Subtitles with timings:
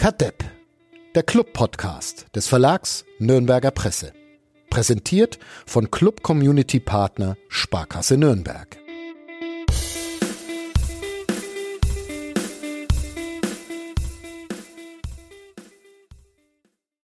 [0.00, 0.42] Kadepp,
[1.14, 4.14] der Club-Podcast des Verlags Nürnberger Presse.
[4.70, 8.78] Präsentiert von Club Community Partner Sparkasse Nürnberg.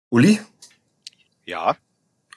[0.08, 0.40] Uli?
[1.44, 1.76] Ja.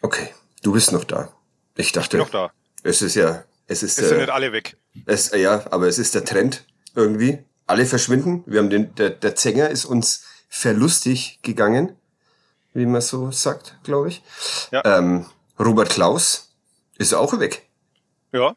[0.01, 0.27] Okay,
[0.61, 1.31] du bist noch da.
[1.77, 2.17] Ich dachte.
[2.17, 2.51] Ich bin noch da.
[2.83, 3.97] Es ist ja, es ist.
[3.97, 4.75] Es sind nicht alle weg.
[5.05, 6.65] Es, ja, aber es ist der Trend
[6.95, 7.39] irgendwie.
[7.65, 8.43] Alle verschwinden.
[8.45, 11.95] Wir haben den, der, der Zänger ist uns verlustig gegangen,
[12.73, 14.21] wie man so sagt, glaube ich.
[14.71, 14.83] Ja.
[14.85, 15.25] Ähm,
[15.57, 16.53] Robert Klaus
[16.97, 17.69] ist auch weg.
[18.31, 18.55] Ja.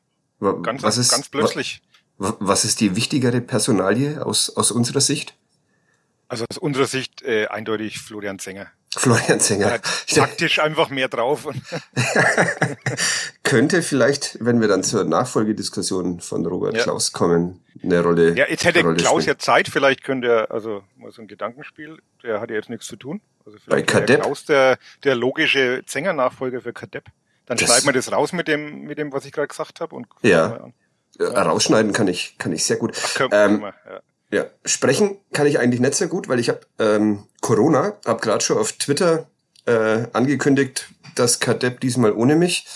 [0.62, 1.82] Ganz, was ist, ganz plötzlich.
[2.18, 5.36] wa- Was ist die wichtigere Personalie aus, aus unserer Sicht?
[6.28, 8.66] Also aus unserer Sicht äh, eindeutig Florian Zenger.
[8.96, 9.80] Florian Er Zenger.
[10.14, 11.46] taktisch einfach mehr drauf.
[13.42, 16.82] Könnte vielleicht, wenn wir dann zur Nachfolgediskussion von Robert Ja.
[16.82, 18.34] Klaus kommen, eine Rolle.
[18.36, 19.36] ja, jetzt hätte Rolle Klaus spielen.
[19.36, 22.86] ja Zeit, vielleicht könnte er, also mal so ein Gedankenspiel, der hat ja jetzt nichts
[22.86, 23.20] zu tun.
[23.44, 24.22] Also vielleicht Bei Kadepp?
[24.22, 27.06] Klaus der, der logische Zenger-Nachfolger für Kadepp.
[27.46, 29.94] Dann Das- schreiben wir das raus mit dem, mit dem, was ich gerade gesagt habe.
[29.96, 30.56] und Ja.
[30.56, 30.74] an.
[31.18, 32.94] Äh, rausschneiden kann ich, kann ich sehr gut.
[33.14, 34.00] Können, Ähm, können wir, ja.
[34.32, 38.42] Ja, sprechen kann ich eigentlich nicht sehr gut, weil ich habe ähm, Corona, habe gerade
[38.42, 39.28] schon auf Twitter
[39.66, 42.66] äh, angekündigt, dass Kadepp diesmal ohne mich.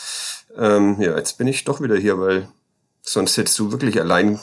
[0.55, 2.49] Ähm, ja, jetzt bin ich doch wieder hier, weil
[3.01, 4.39] sonst hättest du wirklich allein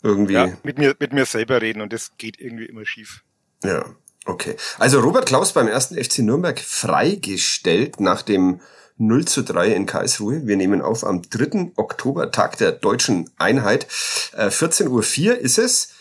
[0.00, 0.34] irgendwie.
[0.34, 3.24] ja, mit mir, mit mir selber reden und das geht irgendwie immer schief.
[3.64, 3.84] Ja,
[4.26, 4.54] okay.
[4.78, 8.60] Also Robert Klaus beim ersten FC Nürnberg freigestellt nach dem
[8.98, 10.46] 0 zu 3 in Karlsruhe.
[10.46, 11.72] Wir nehmen auf am 3.
[11.74, 13.88] Oktober, Tag der deutschen Einheit.
[14.34, 15.95] Äh, 14.04 Uhr ist es.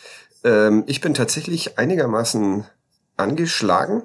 [0.46, 2.66] Ähm, ich bin tatsächlich einigermaßen
[3.18, 4.04] angeschlagen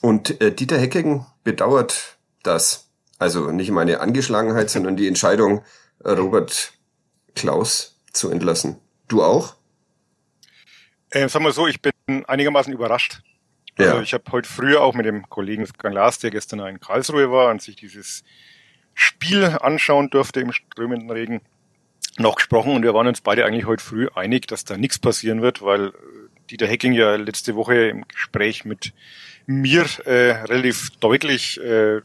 [0.00, 2.88] und äh, Dieter Hecking bedauert das.
[3.18, 5.62] Also nicht meine Angeschlagenheit, sondern die Entscheidung,
[6.04, 6.72] Robert
[7.36, 8.78] Klaus zu entlassen.
[9.06, 9.54] Du auch?
[11.10, 11.92] Äh, sagen wir so, ich bin
[12.26, 13.22] einigermaßen überrascht.
[13.78, 14.02] Also Ja.
[14.02, 17.50] ich habe heute früh auch mit dem Kollegen Wolfgang Lars, der gestern in Karlsruhe war
[17.50, 18.24] und sich dieses
[18.94, 21.40] Spiel anschauen durfte im strömenden Regen,
[22.18, 25.42] noch gesprochen und wir waren uns beide eigentlich heute früh einig, dass da nichts passieren
[25.42, 25.92] wird, weil äh,
[26.50, 28.92] Dieter Hecking ja letzte Woche im Gespräch mit
[29.46, 32.00] mir äh, relativ deutlich äh,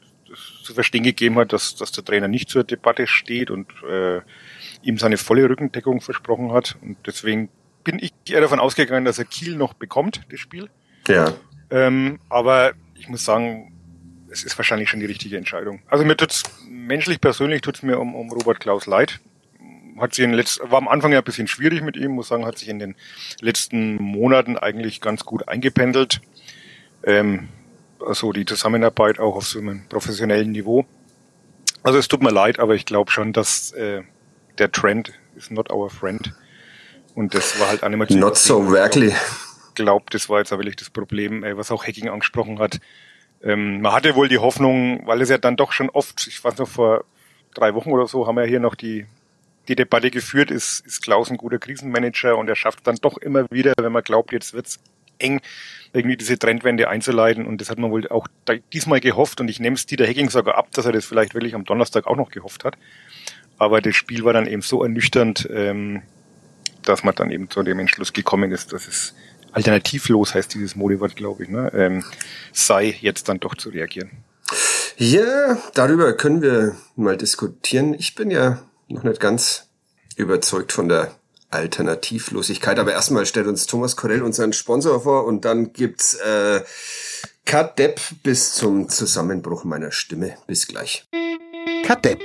[0.63, 4.21] zu verstehen gegeben hat, dass, dass der Trainer nicht zur Debatte steht und äh,
[4.81, 6.77] ihm seine volle Rückendeckung versprochen hat.
[6.81, 7.49] Und deswegen
[7.83, 10.69] bin ich eher davon ausgegangen, dass er Kiel noch bekommt, das Spiel.
[11.07, 11.33] Ja.
[11.69, 13.73] Ähm, aber ich muss sagen,
[14.29, 15.81] es ist wahrscheinlich schon die richtige Entscheidung.
[15.87, 19.19] Also mir tut's menschlich persönlich tut's mir um, um Robert Klaus leid.
[19.99, 22.45] Hat sich in letz war am Anfang ja ein bisschen schwierig mit ihm, muss sagen,
[22.45, 22.95] hat sich in den
[23.41, 26.21] letzten Monaten eigentlich ganz gut eingependelt.
[27.03, 27.49] Ähm,
[28.05, 30.85] also die Zusammenarbeit auch auf so einem professionellen Niveau.
[31.83, 34.03] Also es tut mir leid, aber ich glaube schon, dass äh,
[34.57, 36.33] der Trend ist not our friend.
[37.15, 39.13] Und das war halt zu Not so wirklich.
[39.75, 42.79] glaubt, das war jetzt auch wirklich das Problem, äh, was auch Hacking angesprochen hat.
[43.41, 46.57] Ähm, man hatte wohl die Hoffnung, weil es ja dann doch schon oft, ich weiß
[46.57, 47.05] noch, vor
[47.53, 49.05] drei Wochen oder so haben wir hier noch die,
[49.67, 53.45] die Debatte geführt, ist, ist Klaus ein guter Krisenmanager und er schafft dann doch immer
[53.51, 54.79] wieder, wenn man glaubt, jetzt wird's
[55.19, 55.41] eng,
[55.93, 58.27] irgendwie diese Trendwende einzuleiten und das hat man wohl auch
[58.73, 61.55] diesmal gehofft und ich nehme es Dieter Hacking sogar ab, dass er das vielleicht wirklich
[61.55, 62.77] am Donnerstag auch noch gehofft hat.
[63.57, 66.03] Aber das Spiel war dann eben so ernüchternd, ähm,
[66.83, 69.15] dass man dann eben zu dem Entschluss gekommen ist, dass es
[69.51, 72.03] alternativlos heißt dieses Modewort, glaube ich, ne, ähm,
[72.53, 74.11] sei jetzt dann doch zu reagieren.
[74.97, 77.93] Ja, darüber können wir mal diskutieren.
[77.93, 79.67] Ich bin ja noch nicht ganz
[80.15, 81.11] überzeugt von der
[81.49, 86.61] Alternativlosigkeit, aber erstmal stellt uns Thomas Korell unseren Sponsor vor und dann gibt's äh,
[87.45, 90.35] Kadepp bis zum Zusammenbruch meiner Stimme.
[90.47, 91.07] Bis gleich.
[91.85, 92.19] Kadepp,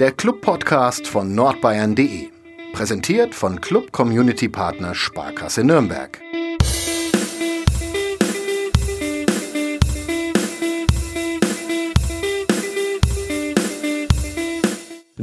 [0.00, 2.30] der Club-Podcast von nordbayern.de.
[2.72, 6.23] Präsentiert von Club Community Partner Sparkasse Nürnberg.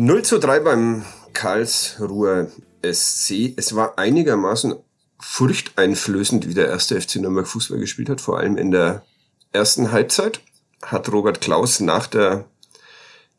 [0.04, 2.48] Null zu drei beim Karlsruher
[2.84, 3.54] SC.
[3.56, 4.74] Es war einigermaßen
[5.20, 9.06] furchteinflößend, wie der erste FC Nürnberg Fußball gespielt hat, vor allem in der
[9.54, 10.42] ersten Halbzeit.
[10.82, 12.46] Hat Robert Klaus nach der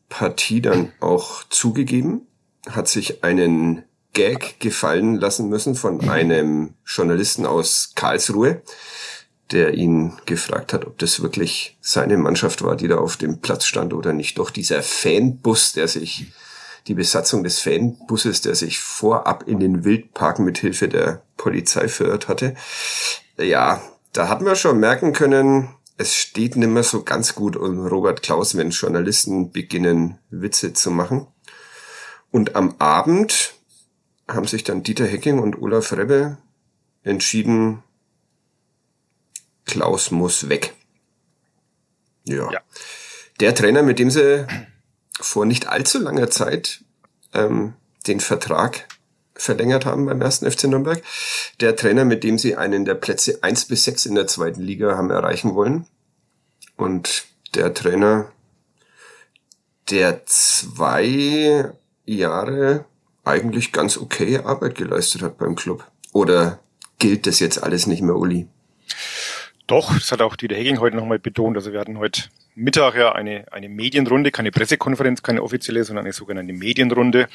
[0.09, 2.29] Partie dann auch zugegeben,
[2.70, 3.82] hat sich einen
[4.12, 8.62] Gag gefallen lassen müssen von einem Journalisten aus Karlsruhe,
[9.50, 13.67] der ihn gefragt hat, ob das wirklich seine Mannschaft war, die da auf dem Platz
[13.67, 14.38] stand oder nicht.
[14.38, 16.32] Doch dieser Fanbus, der sich,
[16.87, 22.29] die Besatzung des Fanbusses, der sich vorab in den Wildpark mit Hilfe der Polizei verirrt
[22.29, 22.55] hatte.
[23.37, 23.81] Ja,
[24.12, 28.23] da hat man schon merken können, es steht nicht mehr so ganz gut um Robert
[28.23, 31.26] Klaus, wenn Journalisten beginnen, Witze zu machen.
[32.31, 33.55] Und am Abend
[34.26, 36.38] haben sich dann Dieter Hecking und Olaf Rebbe
[37.02, 37.82] entschieden,
[39.64, 40.75] Klaus muss weg.
[42.25, 42.50] Ja.
[42.50, 42.61] ja.
[43.40, 44.46] Der Trainer, mit dem sie
[45.24, 46.82] vor nicht allzu langer Zeit
[47.34, 47.74] ähm,
[48.06, 48.86] den Vertrag
[49.34, 51.02] verlängert haben beim ersten FC Nürnberg.
[51.60, 54.96] Der Trainer, mit dem sie einen der Plätze eins bis sechs in der zweiten Liga
[54.96, 55.86] haben erreichen wollen.
[56.76, 57.24] Und
[57.54, 58.30] der Trainer,
[59.90, 61.72] der zwei
[62.04, 62.84] Jahre
[63.24, 65.86] eigentlich ganz okay Arbeit geleistet hat beim Club.
[66.12, 66.60] Oder
[66.98, 68.48] gilt das jetzt alles nicht mehr, Uli?
[69.66, 71.56] Doch, das hat auch Dieter Hecking heute nochmal betont.
[71.56, 72.24] Also wir hatten heute
[72.54, 77.28] Mittag ja eine, eine Medienrunde, keine Pressekonferenz, keine offizielle, sondern eine sogenannte Medienrunde,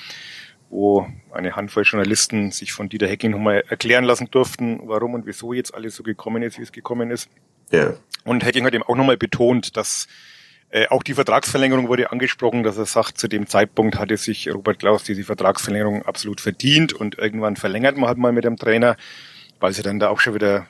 [0.69, 5.53] wo eine Handvoll Journalisten sich von Dieter Hecking nochmal erklären lassen durften, warum und wieso
[5.53, 7.29] jetzt alles so gekommen ist, wie es gekommen ist.
[7.71, 7.93] Ja.
[8.25, 10.07] Und Hecking hat eben auch nochmal betont, dass
[10.69, 14.79] äh, auch die Vertragsverlängerung wurde angesprochen, dass er sagt, zu dem Zeitpunkt hatte sich Robert
[14.79, 18.97] Klaus diese Vertragsverlängerung absolut verdient und irgendwann verlängert man halt mal mit dem Trainer,
[19.59, 20.67] weil sie dann da auch schon wieder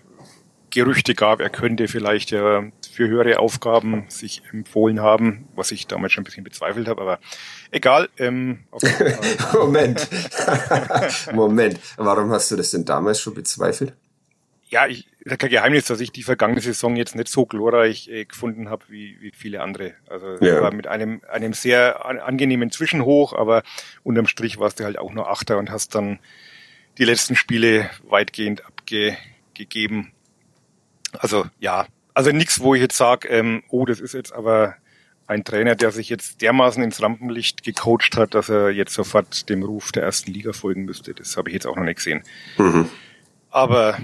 [0.70, 2.64] Gerüchte gab, er könnte vielleicht ja
[2.98, 7.20] für höhere Aufgaben sich empfohlen haben, was ich damals schon ein bisschen bezweifelt habe, aber
[7.70, 8.10] egal.
[8.18, 8.64] Ähm,
[9.54, 10.10] Moment.
[11.32, 11.80] Moment.
[11.98, 13.94] Warum hast du das denn damals schon bezweifelt?
[14.70, 18.26] Ja, ich ist kein Geheimnis, dass ich die vergangene Saison jetzt nicht so glorreich äh,
[18.26, 19.94] gefunden habe wie, wie viele andere.
[20.10, 20.60] Also ja.
[20.60, 23.62] war mit einem, einem sehr angenehmen Zwischenhoch, aber
[24.02, 26.18] unterm Strich warst du halt auch nur Achter und hast dann
[26.98, 30.14] die letzten Spiele weitgehend abgegeben.
[31.20, 31.86] Also ja,
[32.18, 34.76] also nichts, wo ich jetzt sage, ähm, oh, das ist jetzt aber
[35.28, 39.62] ein Trainer, der sich jetzt dermaßen ins Rampenlicht gecoacht hat, dass er jetzt sofort dem
[39.62, 41.14] Ruf der ersten Liga folgen müsste.
[41.14, 42.24] Das habe ich jetzt auch noch nicht gesehen.
[42.58, 42.90] Mhm.
[43.52, 44.00] Aber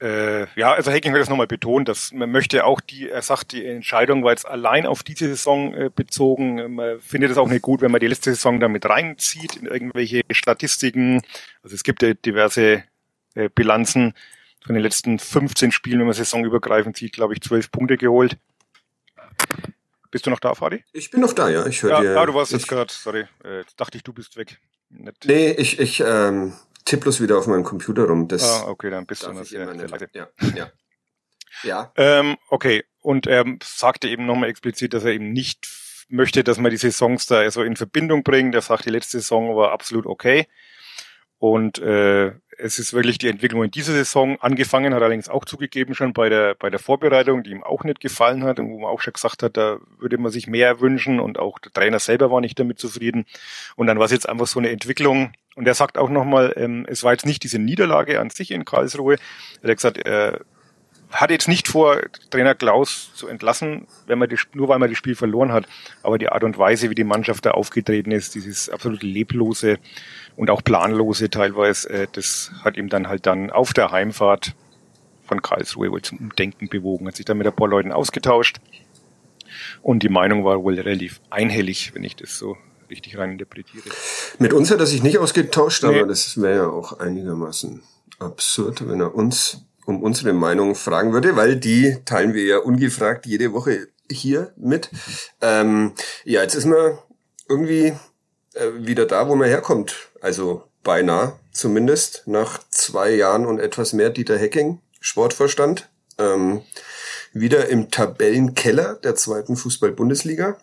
[0.00, 3.50] äh, ja, also Hacking hat das nochmal betont, dass man möchte auch die, er sagt,
[3.50, 6.76] die Entscheidung war jetzt allein auf diese Saison äh, bezogen.
[6.76, 10.20] Man findet es auch nicht gut, wenn man die letzte Saison damit reinzieht in irgendwelche
[10.30, 11.20] Statistiken.
[11.64, 12.84] Also es gibt ja diverse
[13.34, 14.14] äh, Bilanzen
[14.64, 18.38] von den letzten 15 Spielen, wenn man saisonübergreifend sieht, glaube ich, 12 Punkte geholt.
[20.10, 20.84] Bist du noch da, Fadi?
[20.92, 21.66] Ich bin noch da, ja.
[21.66, 22.16] Ich höre ja, dir.
[22.16, 24.58] Ah, du warst jetzt gerade, sorry, äh, jetzt dachte ich, du bist weg.
[24.88, 25.24] Nicht.
[25.24, 28.28] Nee, ich, ich ähm, tipp bloß wieder auf meinem Computer rum.
[28.28, 30.08] Das ah, okay, dann bist du noch sehr, sehr leise.
[30.14, 30.70] Ja, ja.
[31.64, 31.92] ja.
[31.96, 35.66] Ähm, okay, und er sagte eben nochmal explizit, dass er eben nicht
[36.08, 38.54] möchte, dass man die Saisons da so in Verbindung bringt.
[38.54, 40.46] Er sagt, die letzte Saison war absolut okay.
[41.44, 45.94] Und äh, es ist wirklich die Entwicklung in dieser Saison angefangen, hat allerdings auch zugegeben
[45.94, 48.88] schon bei der, bei der Vorbereitung, die ihm auch nicht gefallen hat und wo man
[48.88, 52.30] auch schon gesagt hat, da würde man sich mehr wünschen und auch der Trainer selber
[52.30, 53.26] war nicht damit zufrieden.
[53.76, 55.34] Und dann war es jetzt einfach so eine Entwicklung.
[55.54, 58.64] Und er sagt auch nochmal, ähm, es war jetzt nicht diese Niederlage an sich in
[58.64, 59.16] Karlsruhe.
[59.60, 60.40] Er hat gesagt, er
[61.14, 62.00] hat jetzt nicht vor,
[62.30, 65.66] Trainer Klaus zu entlassen, wenn man die, nur weil man das Spiel verloren hat.
[66.02, 69.78] Aber die Art und Weise, wie die Mannschaft da aufgetreten ist, dieses absolut leblose
[70.36, 74.54] und auch planlose teilweise, äh, das hat ihm dann halt dann auf der Heimfahrt
[75.26, 78.58] von Karlsruhe wohl zum Umdenken bewogen, hat sich dann mit ein paar Leuten ausgetauscht.
[79.82, 82.56] Und die Meinung war wohl relativ einhellig, wenn ich das so
[82.90, 83.88] richtig rein interpretiere.
[84.38, 85.98] Mit uns hat er sich nicht ausgetauscht, nee.
[85.98, 87.82] aber das wäre ja auch einigermaßen
[88.18, 93.26] absurd, wenn er uns um unsere Meinung fragen würde, weil die teilen wir ja ungefragt
[93.26, 94.90] jede Woche hier mit.
[95.40, 95.92] Ähm,
[96.24, 96.98] ja, jetzt ist man
[97.48, 97.92] irgendwie
[98.54, 100.10] äh, wieder da, wo man herkommt.
[100.24, 105.90] Also beinahe zumindest nach zwei Jahren und etwas mehr Dieter Hecking, Sportverstand.
[106.16, 106.62] Ähm,
[107.34, 110.56] wieder im Tabellenkeller der zweiten Fußball-Bundesliga.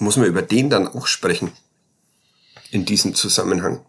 [0.00, 1.50] Muss man über den dann auch sprechen
[2.70, 3.86] in diesem Zusammenhang.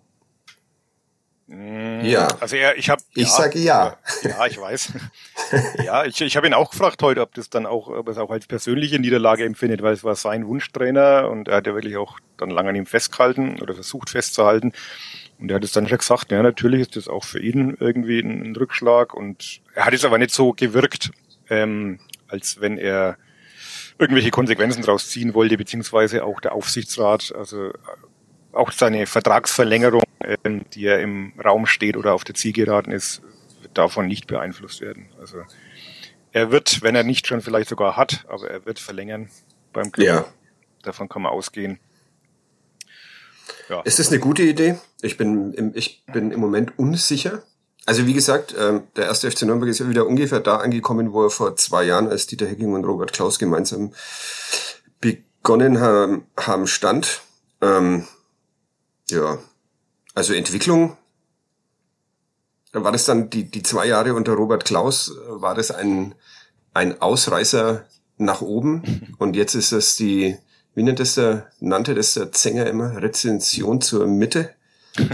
[1.47, 2.27] Mm, ja.
[2.39, 3.01] Also er, ich habe.
[3.13, 3.97] Ich ja, sage ja.
[4.23, 4.93] Ja, ich weiß.
[5.83, 8.17] ja, ich, ich habe ihn auch gefragt heute, ob das dann auch, ob er es
[8.17, 11.97] auch als persönliche Niederlage empfindet, weil es war sein Wunschtrainer und er hat ja wirklich
[11.97, 14.73] auch dann lange an ihm festgehalten oder versucht festzuhalten.
[15.39, 18.19] Und er hat es dann schon gesagt, ja, natürlich ist das auch für ihn irgendwie
[18.19, 21.11] ein, ein Rückschlag und er hat es aber nicht so gewirkt,
[21.49, 23.17] ähm, als wenn er
[23.97, 27.71] irgendwelche Konsequenzen daraus ziehen wollte, beziehungsweise auch der Aufsichtsrat, also
[28.51, 33.21] auch seine Vertragsverlängerung, ähm, die ja im Raum steht oder auf der Zielgeraden ist,
[33.61, 35.09] wird davon nicht beeinflusst werden.
[35.19, 35.43] Also
[36.31, 39.29] er wird, wenn er nicht schon vielleicht sogar hat, aber er wird verlängern
[39.73, 40.07] beim Club.
[40.07, 40.25] Ja.
[40.83, 41.79] Davon kann man ausgehen.
[43.67, 43.81] Ja.
[43.81, 44.77] Ist das eine gute Idee?
[45.01, 47.43] Ich bin im, ich bin im Moment unsicher.
[47.85, 51.23] Also wie gesagt, ähm, der erste FC Nürnberg ist ja wieder ungefähr da angekommen, wo
[51.23, 53.93] er vor zwei Jahren, als Dieter Hecking und Robert Klaus gemeinsam
[55.01, 57.21] begonnen haben, haben stand.
[57.61, 58.07] Ähm,
[59.09, 59.39] ja,
[60.15, 60.97] also Entwicklung,
[62.71, 66.15] war das dann die, die zwei Jahre unter Robert Klaus, war das ein,
[66.73, 67.85] ein Ausreißer
[68.17, 69.15] nach oben?
[69.17, 70.37] Und jetzt ist das die,
[70.75, 74.53] wie nennt das der, nannte das der Zänger immer, Rezension zur Mitte?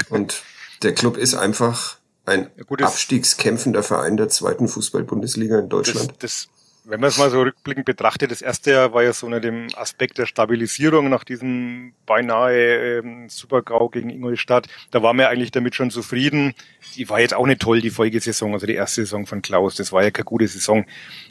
[0.09, 0.43] Und
[0.83, 6.09] der Club ist einfach ein ja, abstiegskämpfender Verein der zweiten Fußball-Bundesliga in Deutschland.
[6.19, 6.54] Das, das,
[6.85, 9.67] wenn man es mal so rückblickend betrachtet, das erste Jahr war ja so unter dem
[9.75, 14.67] Aspekt der Stabilisierung nach diesem beinahe ähm, Supergau gegen Ingolstadt.
[14.91, 16.53] Da war man eigentlich damit schon zufrieden.
[16.95, 19.75] Die war jetzt auch nicht toll, die Folgesaison, also die erste Saison von Klaus.
[19.75, 20.85] Das war ja keine gute Saison.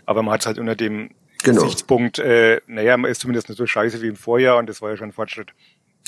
[0.07, 1.11] Aber man hat es halt unter dem
[1.43, 1.63] genau.
[1.63, 4.91] Gesichtspunkt, äh, naja, man ist zumindest nicht so scheiße wie im Vorjahr und das war
[4.91, 5.51] ja schon ein Fortschritt.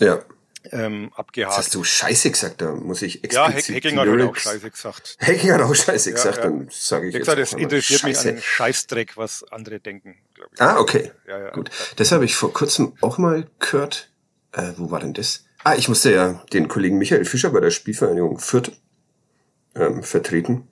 [0.01, 0.21] Ja
[0.73, 1.53] ähm, abgehakt.
[1.53, 3.69] Das hast du Scheiße gesagt, da muss ich explizit...
[3.69, 5.17] Ja, Hacking hat auch Scheiße gesagt.
[5.21, 6.49] Hacking hat auch Scheiße gesagt, ja, ja.
[6.49, 8.07] dann sage ich jetzt gesagt, Es interessiert Scheiße.
[8.07, 10.61] mich einen Scheißdreck, was andere denken, glaube ich.
[10.61, 11.13] Ah, okay.
[11.27, 11.51] Ja, ja.
[11.51, 11.71] Gut.
[11.97, 14.11] Das habe ich vor kurzem auch mal gehört.
[14.53, 15.45] Äh, wo war denn das?
[15.65, 18.73] Ah, ich musste ja den Kollegen Michael Fischer bei der Spielvereinigung Fürth
[19.75, 20.69] ähm, vertreten.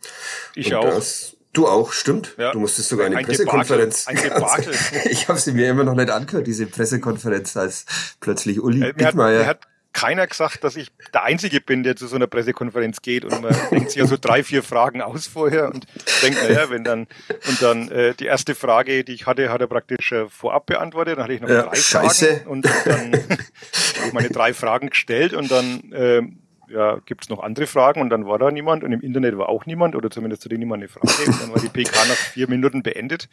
[0.54, 0.94] Ich Und auch.
[0.94, 2.34] Das, Du auch, stimmt.
[2.36, 2.50] Ja.
[2.50, 4.06] Du musstest sogar eine ein Pressekonferenz.
[4.06, 4.32] Debakel.
[4.32, 4.74] Ein Debakel.
[5.10, 7.86] ich habe sie mir immer noch nicht angehört, diese Pressekonferenz, als
[8.20, 9.46] plötzlich Uli äh, Bittmeier...
[9.46, 9.60] Hat,
[9.94, 13.56] keiner gesagt, dass ich der Einzige bin, der zu so einer Pressekonferenz geht und man
[13.70, 15.86] denkt sich ja so drei, vier Fragen aus vorher und
[16.22, 17.06] denkt, naja, wenn dann
[17.48, 21.16] und dann äh, die erste Frage, die ich hatte, hat er praktisch äh, vorab beantwortet,
[21.16, 22.26] dann hatte ich noch ja, drei Scheiße.
[22.26, 26.22] Fragen und dann habe ich meine drei Fragen gestellt und dann äh,
[26.68, 29.48] ja, gibt es noch andere Fragen und dann war da niemand und im Internet war
[29.48, 32.16] auch niemand oder zumindest zu denen niemand eine Frage und dann war die PK nach
[32.16, 33.28] vier Minuten beendet.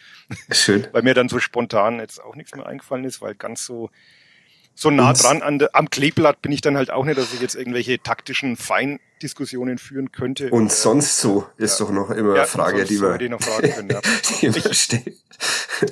[0.52, 0.88] Schön.
[0.92, 3.90] Weil mir dann so spontan jetzt auch nichts mehr eingefallen ist, weil ganz so
[4.82, 7.54] so nah dran an am Kleeblatt bin ich dann halt auch nicht, dass ich jetzt
[7.54, 10.50] irgendwelche taktischen Feindiskussionen führen könnte.
[10.50, 11.86] Und sonst so ist ja.
[11.86, 14.02] doch noch immer ja, Frage, die wir, noch fragen können, ja.
[14.42, 14.90] die ich,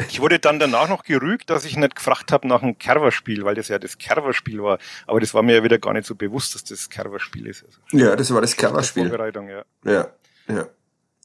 [0.10, 3.54] ich wurde dann danach noch gerügt, dass ich nicht gefragt habe nach einem Kerverspiel, weil
[3.54, 4.80] das ja das Kerverspiel war.
[5.06, 7.66] Aber das war mir ja wieder gar nicht so bewusst, dass das Kerverspiel ist.
[7.66, 9.08] Also ja, das war das Kerverspiel.
[9.08, 9.66] Vorbereitung, ja.
[9.86, 10.08] Ja,
[10.48, 10.68] ja.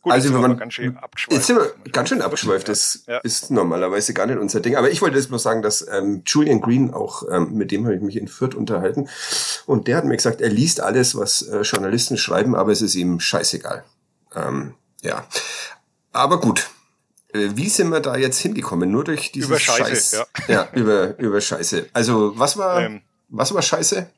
[0.05, 1.33] Gut, also wenn man ganz schön abgeschweift.
[1.33, 2.69] Jetzt sind wir ganz schön abgeschweift.
[2.69, 3.21] Das ja.
[3.21, 4.77] ist normalerweise gar nicht unser Ding.
[4.77, 7.97] Aber ich wollte jetzt nur sagen, dass ähm, Julian Green auch, ähm, mit dem habe
[7.97, 9.09] ich mich in Fürth unterhalten.
[9.65, 12.95] Und der hat mir gesagt, er liest alles, was äh, Journalisten schreiben, aber es ist
[12.97, 13.83] ihm scheißegal.
[14.35, 15.27] Ähm, ja.
[16.13, 16.69] Aber gut.
[17.33, 18.91] Äh, wie sind wir da jetzt hingekommen?
[18.91, 20.13] Nur durch dieses über Scheiße, Scheiß.
[20.13, 20.27] Ja.
[20.49, 21.89] ja, über, über Scheiße.
[21.95, 24.11] Also was war, ähm, was war Scheiße?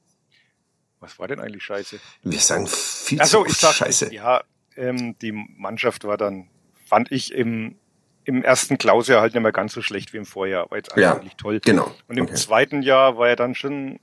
[0.98, 2.00] Was war denn eigentlich Scheiße?
[2.24, 4.12] Wir sagen viel Ach so, zu ich sag, Scheiße.
[4.12, 4.42] Ja,
[4.76, 6.48] ähm, die Mannschaft war dann,
[6.84, 7.76] fand ich im,
[8.24, 11.16] im ersten Klausjahr halt nicht mehr ganz so schlecht wie im Vorjahr, war jetzt ja,
[11.16, 11.60] eigentlich toll.
[11.64, 11.92] Genau.
[12.08, 12.34] Und im okay.
[12.34, 14.00] zweiten Jahr war er dann schon,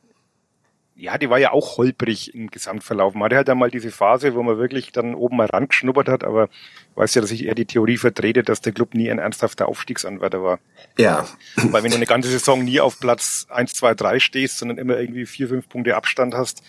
[0.96, 3.16] ja, die war ja auch holprig im Gesamtverlauf.
[3.16, 6.50] Man hatte halt einmal diese Phase, wo man wirklich dann oben mal rangeschnuppert hat, aber
[6.96, 10.44] weiß ja, dass ich eher die Theorie vertrete, dass der Club nie ein ernsthafter Aufstiegsanwärter
[10.44, 10.60] war.
[10.98, 11.28] Ja.
[11.56, 14.98] Weil wenn du eine ganze Saison nie auf Platz eins, zwei, drei stehst, sondern immer
[15.00, 16.64] irgendwie vier, fünf Punkte Abstand hast,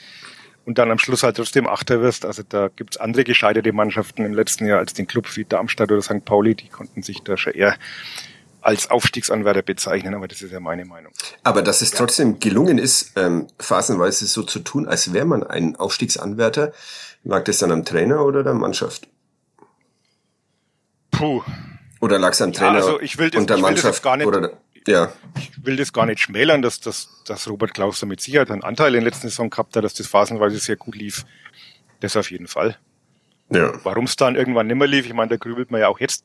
[0.66, 2.24] und dann am Schluss halt trotzdem Achter wirst.
[2.24, 6.02] Also da gibt's andere gescheiterte Mannschaften im letzten Jahr als den Club wie Darmstadt oder
[6.02, 6.24] St.
[6.24, 7.76] Pauli, die konnten sich da schon eher
[8.64, 11.12] als Aufstiegsanwärter bezeichnen, aber das ist ja meine Meinung.
[11.42, 15.76] Aber dass es trotzdem gelungen ist, ähm, phasenweise so zu tun, als wäre man ein
[15.76, 16.72] Aufstiegsanwärter,
[17.24, 19.06] lag das dann am Trainer oder der Mannschaft?
[21.10, 21.42] Puh.
[22.00, 24.02] Oder lag es am Trainer ja, also ich will das, und der Mannschaft?
[24.02, 24.52] gar nicht, oder,
[24.86, 25.12] ja.
[25.38, 28.62] Ich will das gar nicht schmälern, dass, dass, dass Robert Klaus da mit Sicherheit einen
[28.62, 31.24] Anteil in der letzten Saison gehabt hat, dass das phasenweise sehr gut lief.
[32.00, 32.76] Das auf jeden Fall.
[33.50, 33.72] Ja.
[33.84, 36.24] Warum es dann irgendwann nimmer lief, ich meine, da grübelt man ja auch jetzt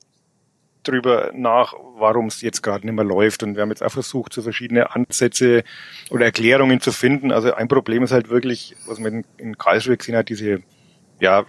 [0.83, 3.43] drüber nach, warum es jetzt gerade nicht mehr läuft.
[3.43, 5.63] Und wir haben jetzt auch versucht, so verschiedene Ansätze
[6.09, 7.31] oder Erklärungen zu finden.
[7.31, 10.61] Also ein Problem ist halt wirklich, was man in Karlsruhe gesehen hat, diese
[11.19, 11.45] ja,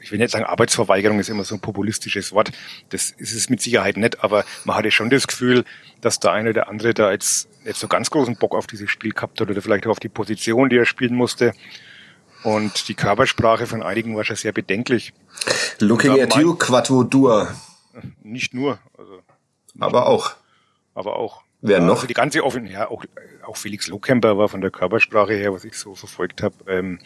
[0.00, 2.52] ich will nicht sagen, Arbeitsverweigerung ist immer so ein populistisches Wort.
[2.90, 5.64] Das ist es mit Sicherheit nicht, aber man hatte schon das Gefühl,
[6.00, 9.12] dass der eine oder andere da jetzt nicht so ganz großen Bock auf dieses Spiel
[9.12, 11.52] gehabt hat oder vielleicht auch auf die Position, die er spielen musste.
[12.42, 15.12] Und die Körpersprache von einigen war schon sehr bedenklich.
[15.78, 17.54] Looking at you, Quattro Dua.
[18.22, 18.78] Nicht nur.
[18.98, 19.22] Also
[19.78, 20.32] aber auch.
[20.94, 21.42] Aber auch.
[21.62, 21.94] Wer noch?
[21.94, 23.04] Also die ganze Offen, ja, auch,
[23.44, 26.98] auch Felix Lohkemper war von der Körpersprache her, was ich so verfolgt habe, ähm,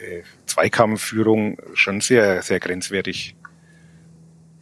[0.00, 3.34] äh, Zweikampfführung schon sehr, sehr grenzwertig.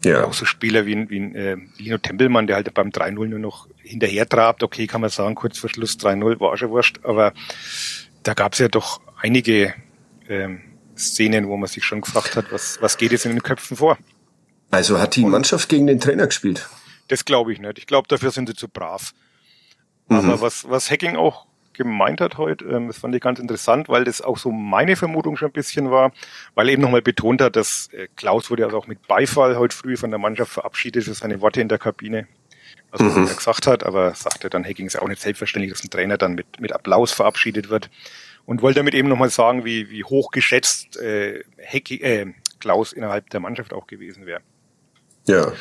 [0.03, 0.25] Ja.
[0.25, 4.27] Auch so Spieler wie, wie äh, Lino Tempelmann, der halt beim 3-0 nur noch hinterher
[4.27, 4.63] trabt.
[4.63, 7.35] Okay, kann man sagen, kurz vor Schluss 3-0 war schon wurscht, aber
[8.23, 9.75] da gab es ja doch einige
[10.31, 10.63] ähm,
[10.97, 13.99] Szenen, wo man sich schon gefragt hat, was, was geht jetzt in den Köpfen vor.
[14.71, 16.69] Also hat die Mannschaft gegen den Trainer gespielt?
[17.11, 17.77] Das glaube ich nicht.
[17.79, 19.13] Ich glaube, dafür sind sie zu brav.
[20.09, 20.17] Mhm.
[20.17, 22.65] Aber was, was Hacking auch gemeint hat heute.
[22.67, 25.91] Ähm, das fand ich ganz interessant, weil das auch so meine Vermutung schon ein bisschen
[25.91, 26.13] war,
[26.55, 29.75] weil er eben nochmal betont hat, dass äh, Klaus wurde also auch mit Beifall heute
[29.75, 32.29] früh von der Mannschaft verabschiedet für seine Worte in der Kabine.
[32.93, 33.23] Also mhm.
[33.23, 35.91] was er gesagt hat, aber sagte dann Hacking ist ja auch nicht selbstverständlich, dass ein
[35.91, 37.91] Trainer dann mit, mit Applaus verabschiedet wird.
[38.47, 42.27] Und wollte damit eben nochmal sagen, wie, wie hoch geschätzt äh, Hacking, äh,
[42.59, 44.41] Klaus innerhalb der Mannschaft auch gewesen wäre.
[45.27, 45.53] Ja.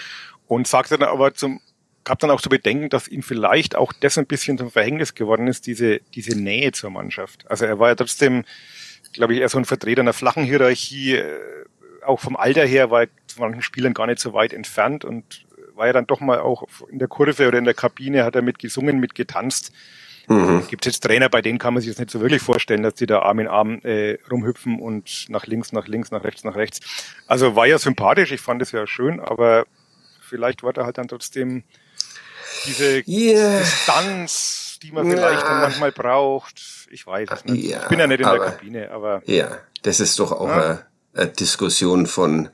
[0.49, 1.61] Und sagte dann aber zum
[2.07, 5.45] habe dann auch zu bedenken, dass ihm vielleicht auch das ein bisschen zum Verhängnis geworden
[5.45, 7.49] ist, diese, diese Nähe zur Mannschaft.
[7.49, 8.45] Also er war ja trotzdem,
[9.13, 11.39] glaube ich, eher so ein Vertreter einer flachen Hierarchie, äh,
[12.03, 15.45] auch vom Alter her war er von manchen Spielern gar nicht so weit entfernt und
[15.75, 18.41] war ja dann doch mal auch in der Kurve oder in der Kabine, hat er
[18.41, 19.71] mit gesungen, mit getanzt.
[20.27, 20.63] Mhm.
[20.67, 22.95] Gibt es jetzt Trainer, bei denen kann man sich das nicht so wirklich vorstellen, dass
[22.95, 26.55] die da Arm in Arm äh, rumhüpfen und nach links, nach links, nach rechts, nach
[26.55, 26.79] rechts.
[27.27, 29.65] Also war ja sympathisch, ich fand es ja schön, aber
[30.29, 31.63] vielleicht war da halt dann trotzdem
[32.65, 33.59] diese yeah.
[33.59, 36.61] Distanz, die man vielleicht dann manchmal braucht.
[36.89, 37.65] Ich weiß es nicht.
[37.65, 39.21] Ja, ich bin ja nicht in aber, der Kabine, aber.
[39.25, 40.55] Ja, das ist doch auch ja.
[40.55, 42.49] eine, eine Diskussion von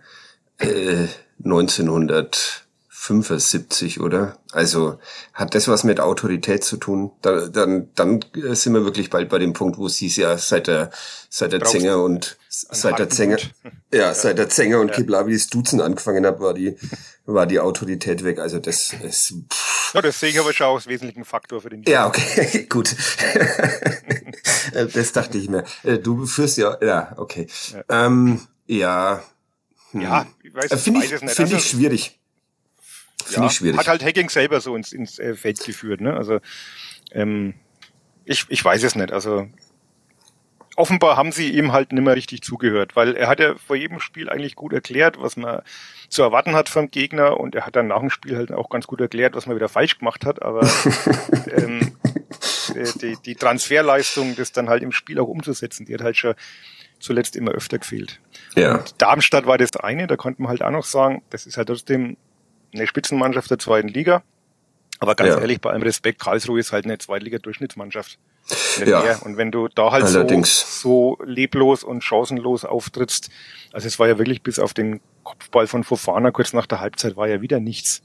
[0.60, 1.08] äh,
[1.44, 2.65] 1900
[3.06, 4.40] 75, oder?
[4.52, 4.98] Also
[5.34, 7.12] hat das was mit Autorität zu tun?
[7.22, 10.66] Da, dann, dann sind wir wirklich bald bei dem Punkt, wo sie es ja seit
[10.66, 10.90] der
[11.30, 14.96] seit der Zänger und seit der Zänger, ja, ja, seit der Zänger und ja.
[14.96, 16.78] Kiblabis Duzen angefangen hat, war die
[17.28, 18.40] war die Autorität weg.
[18.40, 19.36] Also das ist.
[19.54, 19.94] Pff.
[19.94, 21.84] Ja, das sehe ich aber schon als wesentlichen Faktor für den.
[21.84, 21.88] Job.
[21.88, 22.96] Ja, okay, gut.
[24.74, 25.64] das dachte ich mir.
[25.84, 27.46] Äh, du führst ja, ja, okay.
[27.72, 28.06] Ja.
[28.08, 29.24] Ähm, ja.
[29.92, 30.02] Hm.
[30.02, 32.20] Ja, ich weiß, äh, finde ich, finde ich also schwierig.
[33.26, 33.80] Finde ja, ich schwierig.
[33.80, 36.00] Hat halt Hacking selber so ins, ins äh, Feld geführt.
[36.00, 36.16] Ne?
[36.16, 36.40] Also
[37.12, 37.56] ähm,
[38.24, 39.12] ich, ich weiß es nicht.
[39.12, 39.48] Also
[40.76, 44.00] offenbar haben sie ihm halt nicht mehr richtig zugehört, weil er hat ja vor jedem
[44.00, 45.62] Spiel eigentlich gut erklärt, was man
[46.10, 48.86] zu erwarten hat vom Gegner und er hat dann nach dem Spiel halt auch ganz
[48.86, 50.68] gut erklärt, was man wieder falsch gemacht hat, aber
[51.52, 51.96] ähm,
[53.02, 56.36] die, die Transferleistung, das dann halt im Spiel auch umzusetzen, die hat halt schon
[57.00, 58.20] zuletzt immer öfter gefehlt.
[58.56, 58.76] Ja.
[58.76, 61.68] Und Darmstadt war das eine, da konnte man halt auch noch sagen, das ist halt
[61.68, 62.18] trotzdem
[62.74, 64.24] eine Spitzenmannschaft der zweiten Liga.
[65.00, 65.40] Aber ganz ja.
[65.40, 68.18] ehrlich, bei allem Respekt, Karlsruhe ist halt eine Zweitliga-Durchschnittsmannschaft.
[68.86, 69.18] Ja.
[69.18, 73.30] Und wenn du da halt so, so leblos und chancenlos auftrittst,
[73.74, 77.18] also es war ja wirklich bis auf den Kopfball von Fofana kurz nach der Halbzeit
[77.18, 78.04] war ja wieder nichts.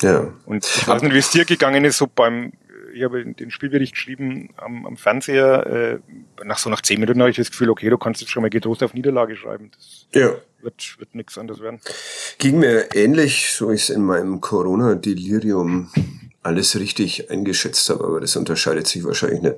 [0.00, 0.32] Ja.
[0.46, 2.52] Und ich weiß nicht, wie es dir gegangen ist, so beim,
[2.92, 7.30] ich habe den Spielbericht geschrieben am, am Fernseher, äh, nach so nach zehn Minuten habe
[7.30, 9.70] ich das Gefühl, okay, du kannst jetzt schon mal getrost auf Niederlage schreiben.
[9.74, 10.32] Das, ja
[10.62, 11.80] wird, wird nichts anderes werden.
[12.38, 15.90] Ging mir ähnlich, so ich es in meinem Corona-Delirium
[16.42, 19.56] alles richtig eingeschätzt habe, aber das unterscheidet sich wahrscheinlich nicht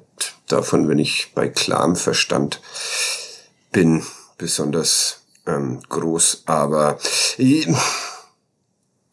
[0.48, 2.60] davon, wenn ich bei klarem Verstand
[3.70, 4.02] bin,
[4.36, 6.42] besonders ähm, groß.
[6.46, 6.98] Aber
[7.38, 7.68] ich,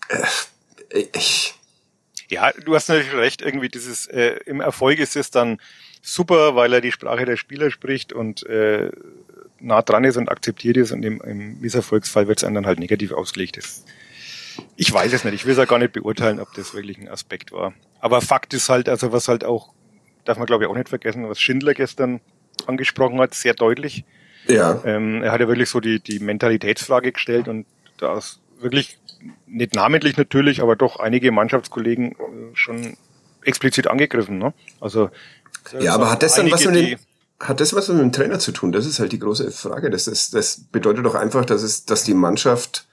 [0.09, 1.58] äh, ich
[2.29, 5.59] ja, du hast natürlich recht, irgendwie dieses äh, im Erfolg ist es dann
[6.01, 8.91] super, weil er die Sprache der Spieler spricht und äh,
[9.59, 12.79] nah dran ist und akzeptiert ist und im, im Misserfolgsfall wird es einem dann halt
[12.79, 13.57] negativ ausgelegt.
[13.57, 13.83] Das,
[14.75, 17.09] ich weiß es nicht, ich will es ja gar nicht beurteilen, ob das wirklich ein
[17.09, 17.73] Aspekt war.
[17.99, 19.73] Aber Fakt ist halt, also was halt auch,
[20.25, 22.21] darf man glaube ich auch nicht vergessen, was Schindler gestern
[22.67, 24.05] angesprochen hat, sehr deutlich.
[24.47, 24.81] Ja.
[24.85, 27.65] Ähm, er hat ja wirklich so die, die Mentalitätsfrage gestellt und
[27.97, 28.98] da ist wirklich
[29.47, 32.15] nicht namentlich natürlich, aber doch einige Mannschaftskollegen äh,
[32.53, 32.97] schon
[33.43, 34.37] explizit angegriffen.
[34.37, 34.53] Ne?
[34.79, 35.09] Also
[35.79, 36.99] ja, aber hat das dann was mit den,
[37.39, 38.71] hat das was mit dem Trainer zu tun?
[38.71, 39.89] Das ist halt die große Frage.
[39.89, 42.87] Das, ist, das bedeutet doch einfach, dass es, dass die Mannschaft,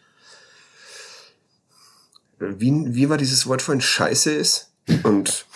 [2.39, 4.73] wie, wie war dieses Wort vorhin, scheiße ist?
[5.03, 5.47] Und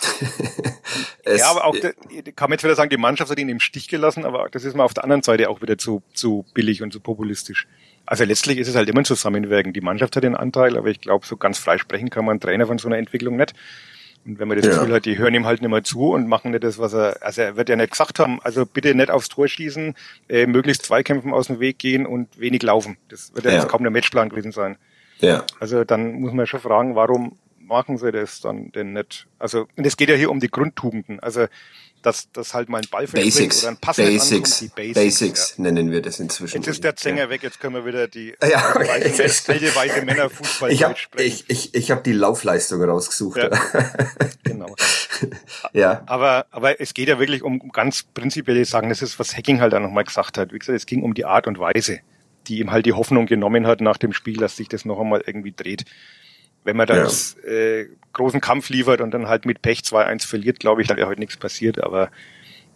[1.23, 1.93] es, ja, aber auch, der,
[2.35, 4.75] kann man jetzt wieder sagen, die Mannschaft hat ihn im Stich gelassen, aber das ist
[4.75, 7.67] mal auf der anderen Seite auch wieder zu, zu billig und zu populistisch.
[8.05, 9.71] Also letztlich ist es halt immer ein Zusammenwirken.
[9.71, 12.67] Die Mannschaft hat den Anteil, aber ich glaube, so ganz frei sprechen kann man Trainer
[12.67, 13.53] von so einer Entwicklung nicht.
[14.25, 14.73] Und wenn man das ja.
[14.73, 17.17] Gefühl hat, die hören ihm halt nicht mehr zu und machen nicht das, was er,
[17.21, 19.95] also er wird ja nicht gesagt haben, also bitte nicht aufs Tor schießen,
[20.29, 22.97] äh, möglichst Zweikämpfen aus dem Weg gehen und wenig laufen.
[23.09, 23.65] Das wird ja, ja.
[23.65, 24.77] kaum der Matchplan gewesen sein.
[25.19, 25.43] Ja.
[25.59, 27.37] Also dann muss man schon fragen, warum
[27.71, 29.27] machen sie das dann denn nicht?
[29.39, 31.19] Also, und es geht ja hier um die Grundtugenden.
[31.19, 31.47] Also
[32.01, 35.63] dass, dass halt mal ein Ball Basics, oder ein Pass Basics, die Basics, Basics ja.
[35.63, 36.57] nennen wir das inzwischen.
[36.57, 37.29] Jetzt ist der Zänger ja.
[37.29, 41.45] weg, jetzt können wir wieder die ja, okay, alte, alte weiße Männerfußball ich hab, sprechen.
[41.47, 43.37] Ich, ich, ich habe die Laufleistung rausgesucht.
[43.37, 43.49] Ja.
[44.43, 44.75] genau.
[45.73, 46.03] ja.
[46.07, 48.89] Aber, aber es geht ja wirklich um ganz prinzipielle Sachen.
[48.89, 50.53] Das ist, was Hacking halt auch nochmal gesagt hat.
[50.53, 51.99] Wie gesagt, es ging um die Art und Weise,
[52.47, 55.23] die ihm halt die Hoffnung genommen hat nach dem Spiel, dass sich das noch einmal
[55.25, 55.85] irgendwie dreht.
[56.63, 57.49] Wenn man dann ja.
[57.49, 61.07] äh, großen Kampf liefert und dann halt mit Pech 2-1 verliert, glaube ich, dann wäre
[61.07, 61.83] heute nichts passiert.
[61.83, 62.11] Aber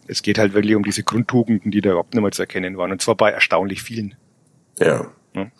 [0.08, 2.92] es geht halt wirklich um diese Grundtugenden, die da überhaupt nicht mehr zu erkennen waren.
[2.92, 4.14] Und zwar bei erstaunlich vielen.
[4.78, 5.10] Ja.
[5.34, 5.50] ja.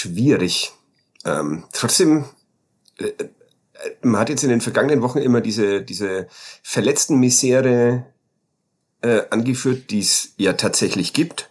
[0.00, 0.72] schwierig.
[1.24, 2.24] Ähm, trotzdem,
[2.98, 3.28] äh, äh,
[4.02, 6.28] man hat jetzt in den vergangenen Wochen immer diese, diese
[6.62, 8.06] verletzten Misere
[9.02, 11.50] äh, angeführt, die es ja tatsächlich gibt.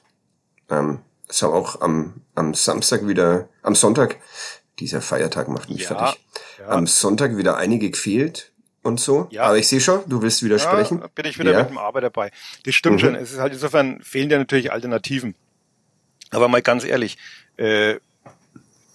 [0.70, 4.18] Ähm, es haben auch am, am Samstag wieder, am Sonntag,
[4.80, 6.22] dieser Feiertag macht mich ja, fertig,
[6.60, 6.70] ja.
[6.70, 9.28] am Sonntag wieder einige gefehlt und so.
[9.32, 9.44] Ja.
[9.44, 11.00] Aber ich sehe schon, du willst widersprechen.
[11.00, 11.60] Ja, bin ich wieder ja.
[11.60, 12.32] mit dem Arbeit dabei.
[12.66, 13.00] Das stimmt mhm.
[13.00, 13.16] schon.
[13.16, 15.36] Es ist halt insofern fehlen dir natürlich Alternativen.
[16.32, 17.18] Aber mal ganz ehrlich,
[17.58, 17.98] äh,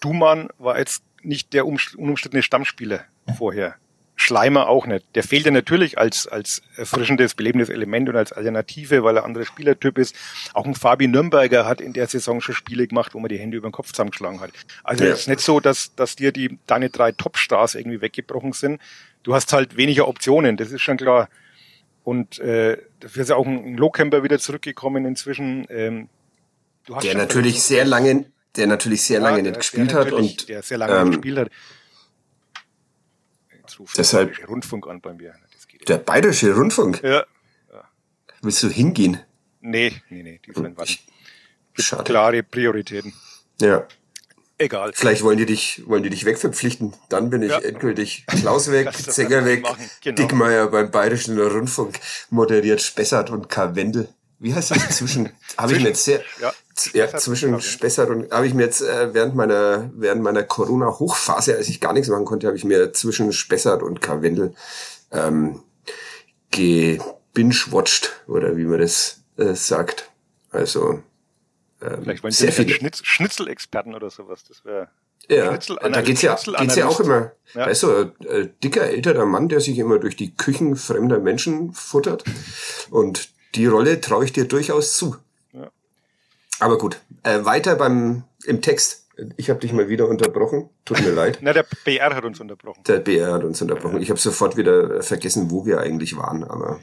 [0.01, 3.05] Duman war jetzt nicht der unumstrittene Stammspieler
[3.39, 3.77] vorher.
[4.25, 5.05] Schleimer auch nicht.
[5.15, 9.45] Der fehlt ja natürlich als, als erfrischendes, belebendes Element und als Alternative, weil er anderer
[9.45, 10.17] Spielertyp ist.
[10.55, 13.57] Auch ein Fabi Nürnberger hat in der Saison schon Spiele gemacht, wo man die Hände
[13.57, 14.51] über den Kopf zusammengeschlagen hat.
[14.83, 15.13] Also ja.
[15.13, 18.81] es ist nicht so, dass, dass dir die, deine drei Topstars irgendwie weggebrochen sind.
[19.23, 21.29] Du hast halt weniger Optionen, das ist schon klar.
[22.03, 25.67] Und äh, dafür ist ja auch ein Lowcamper wieder zurückgekommen inzwischen.
[25.71, 26.09] Ähm,
[27.03, 30.79] der natürlich sehr lange, der natürlich sehr ja, lange nicht gespielt hat und der sehr
[30.79, 31.51] lange ähm, nicht gespielt hat.
[33.79, 35.35] Ruft deshalb, der Bayerische Rundfunk an bei mir.
[35.89, 37.03] der Bayerische Rundfunk?
[37.03, 37.25] Ja.
[37.73, 37.85] ja.
[38.43, 39.21] Willst du hingehen?
[39.61, 40.77] Nee, nee, nee, die sind
[41.77, 42.05] Schade.
[42.05, 43.13] Klare Prioritäten.
[43.61, 43.87] Ja.
[44.59, 44.93] Egal.
[44.95, 46.95] Vielleicht wollen die dich, wollen die dich wegverpflichten.
[47.09, 47.59] Dann bin ich ja.
[47.59, 49.65] endgültig Klaus weg, Zenger weg,
[50.01, 50.17] genau.
[50.17, 51.99] Dickmeier beim Bayerischen Rundfunk
[52.31, 54.09] moderiert Spessart und Karl Wendel.
[54.39, 55.31] Wie heißt das zwischen?
[55.59, 56.53] habe ich mir jetzt sehr, ja,
[56.93, 61.57] ja zwischen Spessart und habe ich mir jetzt äh, während meiner während meiner Corona Hochphase,
[61.57, 64.55] als ich gar nichts machen konnte, habe ich mir zwischen Spessart und Karl Wendel
[65.13, 65.63] ähm,
[66.51, 70.11] gebingewatcht oder wie man das äh, sagt.
[70.51, 71.03] Also
[71.81, 74.45] ähm, Vielleicht wollen Sie viele Schnitz Schnitzelexperten oder sowas.
[74.45, 74.89] Das wäre
[75.29, 77.33] ja, da geht's ja, geht's ja auch immer.
[77.55, 77.67] Ja.
[77.67, 81.73] Weißt du, ein äh, dicker älterer Mann, der sich immer durch die Küchen fremder Menschen
[81.73, 82.25] futtert.
[82.91, 85.17] Und die Rolle traue ich dir durchaus zu.
[86.61, 89.07] Aber gut, äh, weiter beim im Text.
[89.37, 90.71] Ich habe dich mal wieder unterbrochen.
[90.85, 91.39] Tut mir leid.
[91.43, 92.83] Na, der BR hat uns unterbrochen.
[92.85, 94.03] Der BR hat uns unterbrochen.
[94.03, 96.81] Ich habe sofort wieder vergessen, wo wir eigentlich waren, aber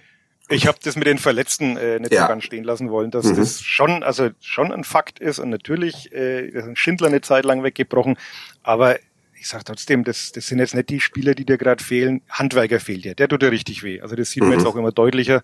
[0.52, 2.24] ich habe das mit den Verletzten äh, nicht ja.
[2.24, 3.38] so ganz stehen lassen wollen, dass mhm.
[3.38, 8.18] das schon, also schon ein Fakt ist und natürlich äh, Schindler eine Zeit lang weggebrochen,
[8.62, 8.98] aber
[9.40, 12.22] ich sage trotzdem, das, das sind jetzt nicht die Spieler, die dir gerade fehlen.
[12.30, 14.00] Handwerker fehlt dir, der tut dir richtig weh.
[14.00, 14.50] Also das sieht mhm.
[14.50, 15.42] man jetzt auch immer deutlicher,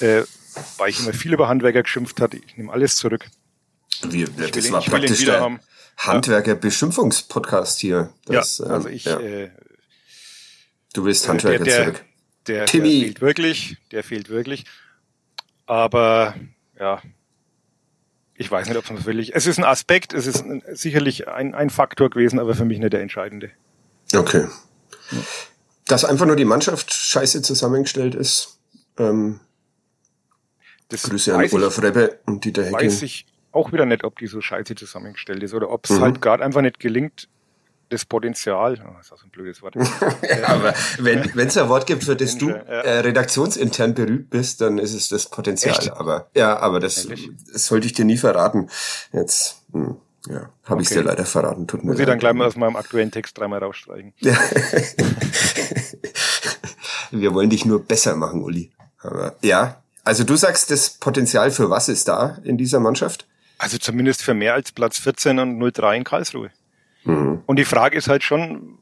[0.00, 0.22] äh,
[0.78, 2.38] weil ich immer viel über Handwerker geschimpft hatte.
[2.38, 3.28] Ich nehme alles zurück.
[4.08, 5.58] Wie, das ihn, war praktisch der.
[5.96, 8.12] Handwerker-Beschimpfungspodcast hier.
[8.26, 9.04] Das, ja, also ähm, ich...
[9.04, 9.20] Ja.
[9.20, 9.50] Äh,
[10.94, 12.04] du willst Handwerker der, der, zurück.
[12.46, 14.64] Der, der fehlt wirklich, der fehlt wirklich.
[15.66, 16.34] Aber
[16.78, 17.00] ja,
[18.34, 19.34] ich weiß nicht, ob es wirklich.
[19.34, 22.92] Es ist ein Aspekt, es ist sicherlich ein, ein Faktor gewesen, aber für mich nicht
[22.92, 23.50] der entscheidende.
[24.14, 24.48] Okay.
[25.86, 28.58] Dass einfach nur die Mannschaft scheiße zusammengestellt ist.
[28.98, 29.40] Ähm,
[30.88, 32.74] das Grüße an Olaf ich, Rebbe und Dieter Hecking.
[32.74, 36.00] Weiß ich auch wieder nicht, ob die so scheiße zusammengestellt ist oder ob es mhm.
[36.00, 37.28] halt gerade einfach nicht gelingt,
[37.92, 39.76] das Potenzial, oh, das ist auch so ein blödes Wort.
[40.46, 44.94] aber wenn es ein Wort gibt, für das du äh, redaktionsintern berühmt bist, dann ist
[44.94, 45.78] es das Potenzial.
[45.78, 45.92] Echt?
[45.92, 47.06] Aber ja, aber das,
[47.52, 48.70] das sollte ich dir nie verraten.
[49.12, 50.82] Jetzt hm, ja, habe okay.
[50.82, 51.66] ich dir leider verraten.
[51.66, 52.08] Tut mir Muss leid.
[52.08, 54.14] ich dann gleich mal aus meinem aktuellen Text dreimal rausstreichen.
[57.10, 58.72] Wir wollen dich nur besser machen, Uli.
[59.00, 63.26] Aber ja, also du sagst, das Potenzial für was ist da in dieser Mannschaft?
[63.62, 66.50] Also zumindest für mehr als Platz 14 und 03 in Karlsruhe.
[67.04, 67.42] Mhm.
[67.46, 68.76] Und die Frage ist halt schon,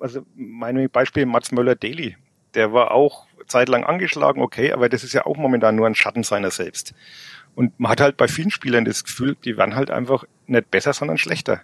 [0.00, 2.16] also mein Beispiel Mats Möller-Daly,
[2.54, 6.24] der war auch zeitlang angeschlagen, okay, aber das ist ja auch momentan nur ein Schatten
[6.24, 6.94] seiner selbst.
[7.54, 10.92] Und man hat halt bei vielen Spielern das Gefühl, die werden halt einfach nicht besser,
[10.92, 11.60] sondern schlechter.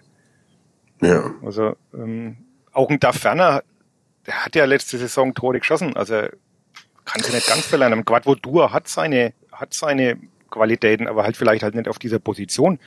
[1.01, 1.33] Ja.
[1.45, 2.37] Also ähm,
[2.71, 3.63] auch ein Ferner,
[4.27, 6.21] der hat ja letzte Saison Tore geschossen, also
[7.03, 8.05] kann sie nicht ganz verlernen.
[8.05, 10.17] Quadvodur hat seine, hat seine
[10.55, 12.79] Qualitäten, aber halt vielleicht halt nicht auf dieser Position.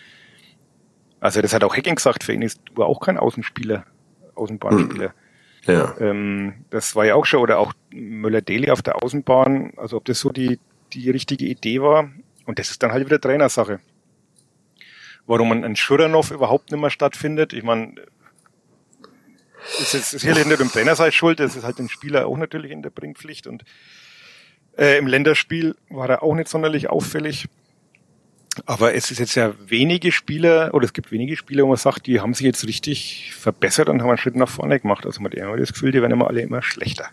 [1.20, 3.84] Also das hat auch Hacking gesagt, für ihn ist war auch kein Außenspieler,
[4.34, 5.12] Außenbahnspieler.
[5.64, 5.74] Hm.
[5.74, 5.94] Ja.
[6.00, 10.20] Ähm, das war ja auch schon, oder auch Müller-Deli auf der Außenbahn, also ob das
[10.20, 10.58] so die,
[10.92, 12.10] die richtige Idee war.
[12.46, 13.80] Und das ist dann halt wieder Trainersache.
[15.26, 17.96] Warum ein, ein Schuranov überhaupt nicht mehr stattfindet, ich meine,
[19.80, 22.38] ist jetzt ist hier nicht dem Trainer sei schuld, das ist halt dem Spieler auch
[22.38, 23.64] natürlich in der Bringpflicht und
[24.78, 27.48] äh, im Länderspiel war er auch nicht sonderlich auffällig.
[28.66, 32.06] Aber es ist jetzt ja wenige Spieler, oder es gibt wenige Spieler, wo man sagt,
[32.06, 35.06] die haben sich jetzt richtig verbessert und haben einen Schritt nach vorne gemacht.
[35.06, 37.08] Also man hat immer das Gefühl, die werden immer alle immer schlechter.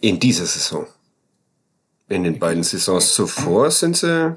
[0.00, 0.86] In dieser Saison.
[2.08, 4.36] In den beiden Saisons zuvor sind sie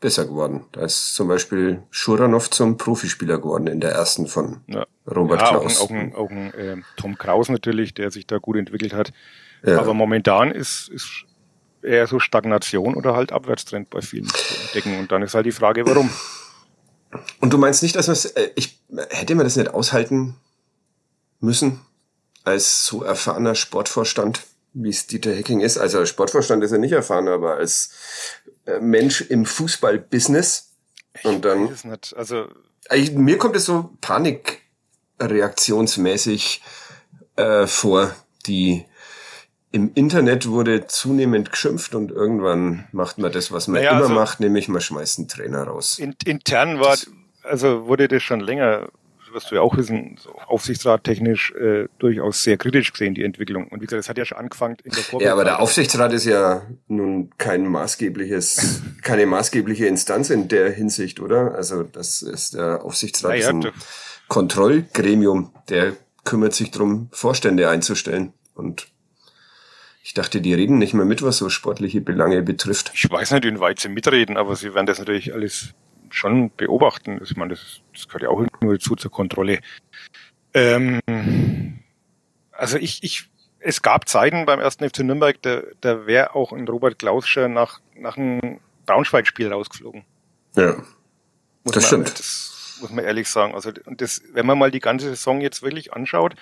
[0.00, 0.64] besser geworden.
[0.72, 4.86] Da ist zum Beispiel Schuranov zum Profispieler geworden in der ersten von ja.
[5.06, 5.80] Robert ja, Klaus.
[5.80, 8.94] Auch ein, auch ein, auch ein äh, Tom Kraus natürlich, der sich da gut entwickelt
[8.94, 9.12] hat.
[9.64, 9.78] Ja.
[9.78, 11.25] Aber momentan ist, ist
[11.86, 14.98] eher so Stagnation oder halt Abwärtstrend bei vielen zu entdecken.
[14.98, 16.10] Und dann ist halt die Frage, warum.
[17.40, 18.78] Und du meinst nicht, dass man äh, ich
[19.10, 20.36] hätte man das nicht aushalten
[21.40, 21.80] müssen
[22.44, 25.78] als so erfahrener Sportvorstand, wie es Dieter Hecking ist.
[25.78, 27.90] Also als Sportvorstand ist er nicht erfahren, aber als
[28.66, 30.72] äh, Mensch im Fußballbusiness.
[31.24, 31.72] Und dann.
[31.72, 32.14] Ich nicht.
[32.16, 32.46] Also
[32.92, 36.62] ich, mir kommt es so panikreaktionsmäßig
[37.36, 38.14] äh, vor,
[38.46, 38.84] die
[39.76, 44.14] im Internet wurde zunehmend geschimpft und irgendwann macht man das, was man naja, immer also
[44.14, 45.98] macht, nämlich man schmeißt einen Trainer raus.
[45.98, 46.96] In, intern war,
[47.42, 48.88] also wurde das schon länger,
[49.32, 53.68] wirst du ja auch wissen, so Aufsichtsrat technisch äh, durchaus sehr kritisch gesehen, die Entwicklung.
[53.68, 55.26] Und wie gesagt, das hat ja schon angefangen in der Vorbereitung.
[55.26, 61.20] Ja, aber der Aufsichtsrat ist ja nun kein maßgebliches, keine maßgebliche Instanz in der Hinsicht,
[61.20, 61.54] oder?
[61.54, 63.72] Also das ist der Aufsichtsrat ja, ist ein
[64.28, 65.92] Kontrollgremium, der
[66.24, 68.32] kümmert sich drum, Vorstände einzustellen.
[68.54, 68.88] Und
[70.06, 72.92] ich dachte, die reden nicht mehr mit, was so sportliche Belange betrifft.
[72.94, 75.74] Ich weiß nicht, inwieweit sie mitreden, aber sie werden das natürlich alles
[76.10, 77.20] schon beobachten.
[77.24, 79.58] Ich meine, das, das gehört ja auch nur dazu zur Kontrolle.
[80.54, 81.00] Ähm,
[82.52, 86.68] also ich, ich, es gab Zeiten beim ersten FC Nürnberg, da, da wäre auch ein
[86.68, 90.04] Robert Klauscher nach, nach einem Braunschweig-Spiel rausgeflogen.
[90.54, 90.76] Ja.
[91.64, 92.18] Muss das man, stimmt.
[92.20, 93.56] Das muss man ehrlich sagen.
[93.56, 96.36] Also, und das, wenn man mal die ganze Saison jetzt wirklich anschaut,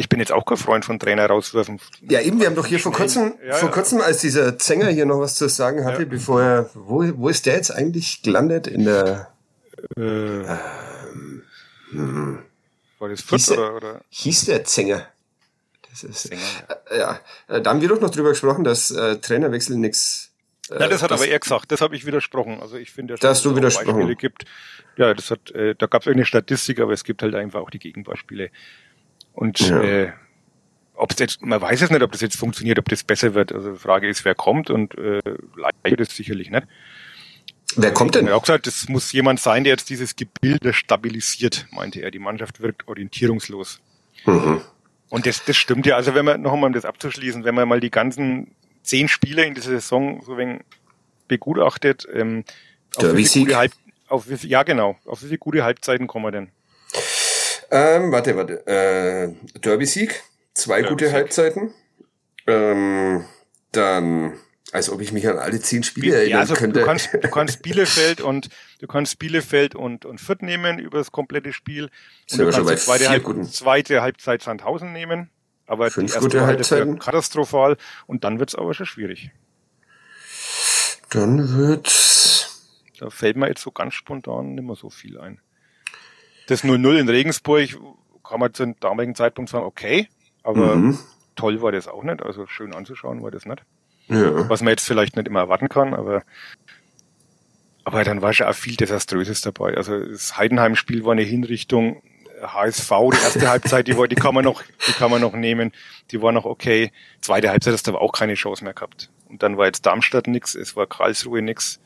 [0.00, 1.78] ich bin jetzt auch kein Freund von Trainer rauswerfen.
[2.08, 5.04] Ja, eben, wir haben doch hier vor kurzem, ja, vor kurzem, als dieser Zenger hier
[5.04, 6.08] noch was zu sagen hatte, ja.
[6.08, 8.66] bevor er, wo, wo ist der jetzt eigentlich gelandet?
[8.66, 9.30] In der,
[9.98, 11.42] äh, ähm,
[11.90, 12.38] hm.
[12.98, 14.00] War das Fürth oder, oder?
[14.08, 15.06] Hieß der Zenger?
[15.90, 16.42] Das ist, Zenger.
[16.90, 20.30] Äh, ja, äh, da haben wir doch noch drüber gesprochen, dass äh, Trainerwechsel nichts
[20.70, 21.70] äh, Nein, das hat aber er gesagt.
[21.72, 22.58] Das habe ich widersprochen.
[22.62, 23.96] Also ich finde, dass du widersprochen.
[23.96, 24.44] Beispiele gibt.
[24.96, 27.70] Ja, das hat, äh, da gab es eine Statistik, aber es gibt halt einfach auch
[27.70, 28.50] die Gegenbeispiele.
[29.32, 29.82] Und ja.
[29.82, 30.12] äh,
[30.94, 33.52] ob es jetzt, man weiß es nicht, ob das jetzt funktioniert, ob das besser wird.
[33.52, 35.22] Also die Frage ist, wer kommt und äh,
[35.56, 36.66] leider ist sicherlich nicht.
[37.76, 38.26] Wer kommt denn?
[38.26, 42.10] Er hat gesagt, es muss jemand sein, der jetzt dieses Gebilde stabilisiert, meinte er.
[42.10, 43.80] Die Mannschaft wirkt orientierungslos.
[44.26, 44.60] Mhm.
[45.08, 45.96] Und das, das stimmt ja.
[45.96, 49.44] Also wenn man, noch einmal um das abzuschließen, wenn man mal die ganzen zehn Spiele
[49.44, 50.62] in dieser Saison so wenig
[51.28, 52.44] begutachtet, ähm,
[52.96, 53.72] auf wie viele gute Halb,
[54.08, 56.50] auf wie, ja genau, auf wie viele gute Halbzeiten kommen wir denn?
[57.70, 58.66] Ähm, warte, warte.
[58.66, 60.22] Äh, Derby-Sieg,
[60.54, 61.72] zwei Derby gute Halbzeiten.
[62.46, 63.24] Ähm,
[63.70, 64.34] dann,
[64.72, 66.80] als ob ich mich an alle zehn Spiele erinnern ja, also könnte.
[66.80, 68.48] Du kannst, du kannst Bielefeld und
[68.80, 71.90] du kannst Bielefeld und und Fürth nehmen über das komplette Spiel.
[72.32, 75.30] Und du kannst die zweite, Halb, zweite Halbzeit Sandhausen nehmen.
[75.66, 76.98] Aber Fünf die erste gute Halbzeiten.
[76.98, 77.76] katastrophal
[78.08, 79.30] und dann wird's aber schon schwierig.
[81.10, 82.66] Dann wird's.
[82.98, 85.40] Da fällt mir jetzt so ganz spontan nicht mehr so viel ein
[86.46, 87.70] das 0-0 in Regensburg
[88.24, 90.08] kann man zum damaligen Zeitpunkt sagen, okay,
[90.42, 90.98] aber mhm.
[91.36, 92.22] toll war das auch nicht.
[92.22, 93.62] Also schön anzuschauen war das nicht.
[94.08, 94.48] Ja.
[94.48, 96.22] Was man jetzt vielleicht nicht immer erwarten kann, aber
[97.84, 99.76] aber dann war schon auch viel Desaströses dabei.
[99.76, 102.02] Also das Heidenheim-Spiel war eine Hinrichtung.
[102.42, 105.72] HSV, die erste Halbzeit, die, war, die kann man noch, die kann man noch nehmen.
[106.10, 106.92] Die war noch okay.
[107.20, 109.10] Zweite Halbzeit hast du aber auch keine Chance mehr gehabt.
[109.28, 111.80] Und dann war jetzt Darmstadt nix, es war Karlsruhe nix.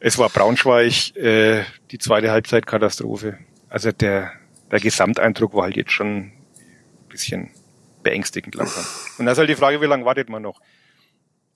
[0.00, 4.32] Es war Braunschweig, äh, die zweite Halbzeit Katastrophe also der,
[4.70, 6.32] der Gesamteindruck war halt jetzt schon ein
[7.08, 7.50] bisschen
[8.02, 8.84] beängstigend langsam.
[9.18, 10.60] Und da ist halt die Frage, wie lange wartet man noch?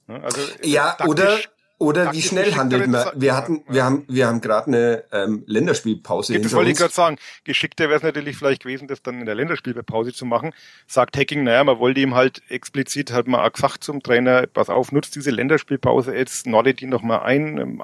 [0.08, 1.38] Also, ja, taktisch, oder
[1.80, 3.08] oder wie schnell handelt man?
[3.14, 6.38] Wir hatten, wir haben, wir haben gerade eine ähm, Länderspielpause.
[6.38, 7.16] Das wollte ich gerade sagen.
[7.44, 10.52] Geschickter wäre es natürlich vielleicht gewesen, das dann in der Länderspielpause zu machen.
[10.86, 14.68] Sagt Hacking, naja, man wollte ihm halt explizit, hat man auch gesagt zum Trainer, pass
[14.68, 17.82] auf, nutzt diese Länderspielpause jetzt, nordet ihn noch mal ein, ähm,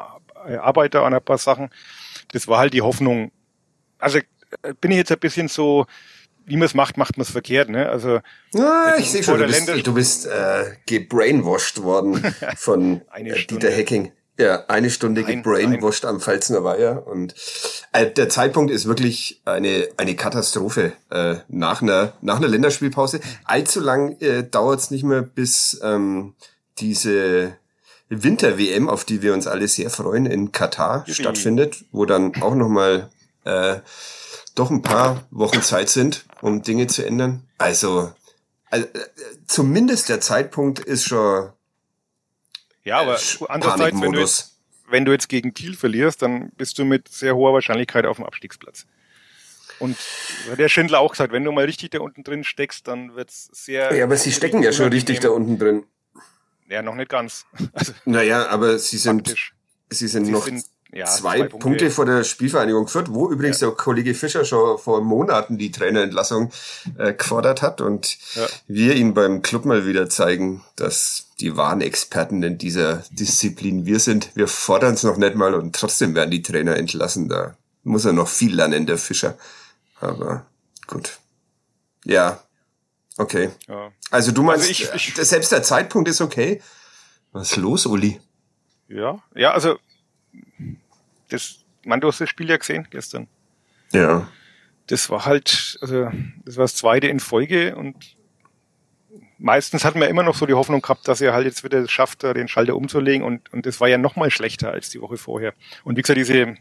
[0.60, 1.70] arbeite an ein paar Sachen.
[2.32, 3.32] Das war halt die Hoffnung,
[3.98, 5.87] also äh, bin ich jetzt ein bisschen so,
[6.44, 7.68] wie man es macht, macht man es verkehrt.
[7.68, 7.88] Ne?
[7.88, 8.20] Also
[8.52, 12.22] ja, ich sehe schon, du bist, du bist äh, gebrainwashed worden
[12.56, 14.12] von äh, Dieter Hacking.
[14.38, 16.16] Ja, eine Stunde nein, gebrainwashed nein.
[16.16, 17.35] am Pfalzner Weiher und
[17.92, 23.20] äh, der Zeitpunkt ist wirklich eine eine Katastrophe äh, nach einer nach einer Länderspielpause.
[23.44, 26.35] Allzu lang äh, dauert es nicht mehr, bis ähm,
[26.78, 27.56] diese
[28.11, 31.14] Winter-WM, auf die wir uns alle sehr freuen, in Katar Jubi.
[31.14, 33.11] stattfindet, wo dann auch nochmal
[33.46, 33.80] äh,
[34.54, 37.42] doch ein paar Wochen Zeit sind, um Dinge zu ändern.
[37.59, 38.12] Also,
[38.70, 38.87] also
[39.46, 41.52] zumindest der Zeitpunkt ist schon.
[42.85, 44.56] Ja, aber äh, andererseits, wenn du, jetzt,
[44.88, 48.26] wenn du jetzt gegen Kiel verlierst, dann bist du mit sehr hoher Wahrscheinlichkeit auf dem
[48.26, 48.87] Abstiegsplatz.
[49.78, 49.96] Und
[50.56, 53.94] der Schindler auch gesagt, wenn du mal richtig da unten drin steckst, dann wird's sehr.
[53.94, 55.85] Ja, aber sie stecken ja schon richtig da unten drin.
[56.68, 57.44] Ja, noch nicht ganz.
[57.72, 59.54] Also, naja, aber sie sind, praktisch.
[59.90, 61.59] sie sind sie noch sind ja, zwei, zwei Punkte.
[61.59, 61.90] Punkte.
[61.90, 63.68] vor der Spielvereinigung Fürth, wo übrigens ja.
[63.68, 66.53] der Kollege Fischer schon vor Monaten die Trainerentlassung
[66.99, 68.46] äh, gefordert hat und ja.
[68.68, 73.99] wir ihm beim Club mal wieder zeigen, dass die wahren Experten in dieser Disziplin wir
[73.99, 74.31] sind.
[74.35, 77.29] Wir fordern es noch nicht mal und trotzdem werden die Trainer entlassen.
[77.29, 79.37] Da muss er noch viel lernen, der Fischer.
[80.01, 80.46] Aber
[80.87, 81.18] gut.
[82.05, 82.40] Ja.
[83.18, 83.51] Okay.
[83.66, 83.90] Ja.
[84.11, 86.62] Also du meinst, also ich, ich, selbst der Zeitpunkt ist okay.
[87.33, 88.20] Was ist los, Uli?
[88.88, 89.79] Ja, ja, also
[91.29, 93.29] das, man, du hast das Spiel ja gesehen gestern.
[93.92, 94.29] Ja.
[94.87, 96.11] Das war halt, also
[96.44, 98.16] das war das zweite in Folge und
[99.38, 102.22] meistens hatten wir immer noch so die Hoffnung gehabt, dass er halt jetzt wieder schafft,
[102.22, 105.55] den Schalter umzulegen und, und das war ja noch mal schlechter als die Woche vorher.
[105.85, 106.57] Und wie gesagt, diese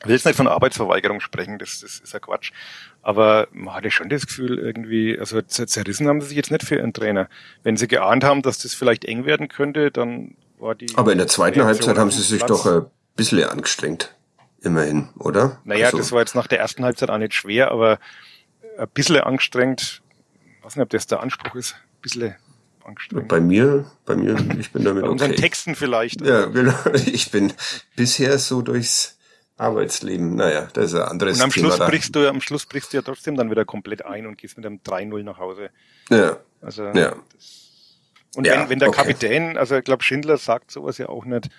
[0.00, 2.52] Ich will jetzt nicht von Arbeitsverweigerung sprechen, das, das ist ja Quatsch.
[3.02, 6.76] Aber man hatte schon das Gefühl irgendwie, also zerrissen haben sie sich jetzt nicht für
[6.76, 7.28] ihren Trainer.
[7.62, 10.36] Wenn sie geahnt haben, dass das vielleicht eng werden könnte, dann.
[10.60, 12.48] Aber in der zweiten Reaktion Halbzeit haben sie sich Platz.
[12.48, 12.86] doch ein
[13.16, 14.14] bisschen angestrengt.
[14.62, 15.60] Immerhin, oder?
[15.64, 15.98] Naja, also.
[15.98, 17.98] das war jetzt nach der ersten Halbzeit auch nicht schwer, aber
[18.78, 20.02] ein bisschen angestrengt.
[20.58, 21.74] Ich weiß nicht, ob das der Anspruch ist.
[21.74, 22.34] Ein bisschen
[22.82, 23.28] angestrengt.
[23.28, 25.40] Bei mir, bei mir, ich bin damit Bei unseren okay.
[25.40, 26.22] Texten vielleicht.
[26.22, 26.74] Ja, genau.
[27.06, 27.52] Ich bin
[27.94, 29.18] bisher so durchs
[29.56, 31.44] Arbeitsleben, naja, das ist ein anderes Thema.
[31.44, 34.04] Und am Thema Schluss brichst du, am Schluss brichst du ja trotzdem dann wieder komplett
[34.04, 35.70] ein und gehst mit einem 3-0 nach Hause.
[36.10, 36.38] Ja.
[36.60, 37.14] Also, ja.
[37.32, 37.63] Das,
[38.36, 39.02] und ja, wenn, wenn der okay.
[39.02, 41.50] Kapitän, also ich glaube, Schindler sagt sowas ja auch nicht,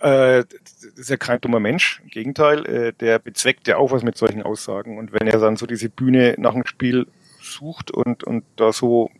[0.00, 4.02] äh, das ist ja kein dummer Mensch, im Gegenteil, äh, der bezweckt ja auch was
[4.02, 4.98] mit solchen Aussagen.
[4.98, 7.06] Und wenn er dann so diese Bühne nach dem Spiel
[7.40, 9.10] sucht und, und da so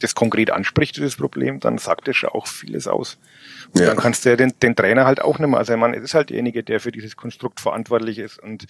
[0.00, 3.18] das konkret anspricht, dieses Problem, dann sagt er schon auch vieles aus.
[3.72, 3.86] Und ja.
[3.86, 6.04] dann kannst du ja den, den Trainer halt auch nicht mehr, also ich meine, es
[6.04, 8.66] ist halt derjenige, der für dieses Konstrukt verantwortlich ist und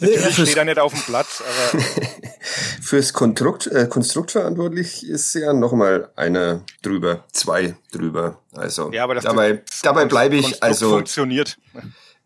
[0.00, 1.82] natürlich ja, steht er nicht auf dem Platz, aber
[2.82, 9.14] fürs Konstrukt, äh, Konstrukt verantwortlich ist ja nochmal einer drüber, zwei drüber, also ja, aber
[9.14, 11.58] das dabei, das dabei bleibe ich, Konstrukt also funktioniert.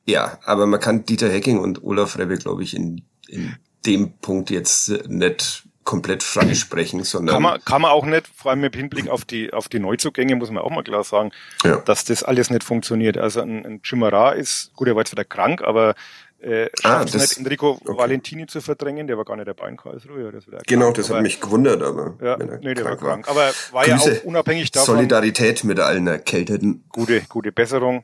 [0.05, 4.51] Ja, aber man kann Dieter Hecking und Olaf Rebbe, glaube ich, in, in dem Punkt
[4.51, 7.35] jetzt nicht komplett frei sprechen, sondern.
[7.35, 10.37] Kann man, kann man auch nicht, vor allem mit Hinblick auf die, auf die Neuzugänge,
[10.37, 11.33] muss man auch mal klar sagen,
[11.65, 11.77] ja.
[11.77, 13.19] dass das alles nicht funktioniert.
[13.19, 15.95] Also ein, ein Chimera ist, gut, er war jetzt wieder krank, aber
[16.43, 17.97] äh, ah, das, nicht, Enrico okay.
[17.97, 20.33] Valentini zu verdrängen, der war gar nicht dabei in Karlsruhe.
[20.33, 22.17] Das genau, das aber, hat mich gewundert, aber.
[22.21, 23.27] Ja, nee, der war krank.
[23.29, 23.33] War.
[23.33, 24.97] Aber war Grüße, ja auch unabhängig davon.
[24.97, 26.85] Solidarität mit allen Erkälteten.
[26.89, 28.03] Gute, gute Besserung.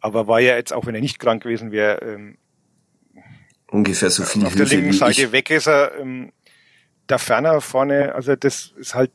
[0.00, 2.38] Aber war ja jetzt, auch wenn er nicht krank gewesen wäre, ähm,
[3.70, 6.32] ungefähr so viel Auf Hilfe der linken Seite weg ist er, ähm,
[7.08, 9.10] da ferner vorne, also das ist halt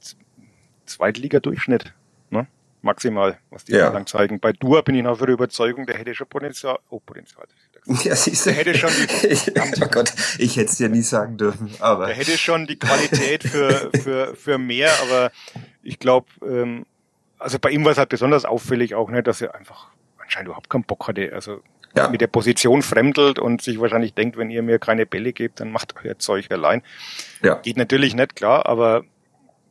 [0.85, 1.93] Zweitliga-Durchschnitt,
[2.29, 2.47] ne?
[2.81, 3.89] Maximal, was die ja.
[3.89, 4.41] lang zeigen.
[4.41, 6.77] Bei Dua bin ich noch für Überzeugung, der hätte schon Potenzial.
[6.89, 7.45] Oh, Potenzial.
[8.03, 8.49] Ja, siehst du.
[8.49, 9.51] Der hätte schon die,
[9.81, 12.07] oh Gott, ich hätte es dir nie sagen dürfen, aber.
[12.07, 15.31] Der hätte schon die Qualität für, für, für mehr, aber
[15.81, 16.85] ich glaube, ähm,
[17.39, 20.69] also bei ihm war es halt besonders auffällig auch, ne, dass er einfach anscheinend überhaupt
[20.69, 21.31] keinen Bock hatte.
[21.33, 21.61] Also
[21.95, 22.09] ja.
[22.09, 25.71] mit der Position fremdelt und sich wahrscheinlich denkt, wenn ihr mir keine Bälle gebt, dann
[25.71, 26.81] macht euer Zeug allein.
[27.41, 27.55] Ja.
[27.55, 29.03] Geht natürlich nicht, klar, aber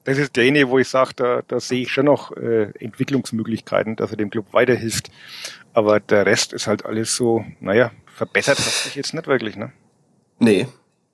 [0.05, 4.11] das ist derjenige, wo ich sage, da, da sehe ich schon noch äh, Entwicklungsmöglichkeiten, dass
[4.11, 5.11] er dem Club weiterhilft.
[5.75, 9.73] Aber der Rest ist halt alles so, naja, verbessert hat sich jetzt nicht wirklich, ne?
[10.39, 10.67] Nee,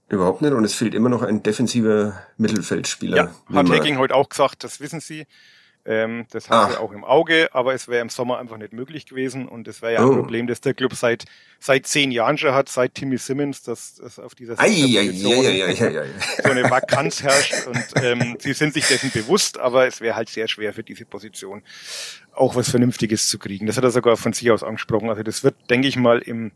[0.09, 0.53] überhaupt nicht.
[0.53, 3.16] Und es fehlt immer noch ein defensiver Mittelfeldspieler.
[3.16, 5.27] Ja, hat Hacking heute auch gesagt, das wissen sie.
[5.90, 9.07] Ähm, das haben wir auch im Auge, aber es wäre im Sommer einfach nicht möglich
[9.07, 10.11] gewesen und das wäre ja oh.
[10.11, 11.24] ein Problem, das der Club seit
[11.61, 15.12] seit zehn Jahren schon hat, seit Timmy Simmons, dass, dass auf dieser ei, ei, ei,
[16.42, 20.29] so eine Vakanz herrscht und ähm, sie sind sich dessen bewusst, aber es wäre halt
[20.29, 21.62] sehr schwer für diese Position
[22.35, 23.66] auch was Vernünftiges zu kriegen.
[23.66, 25.09] Das hat er sogar von sich aus angesprochen.
[25.09, 26.53] Also das wird, denke ich mal, im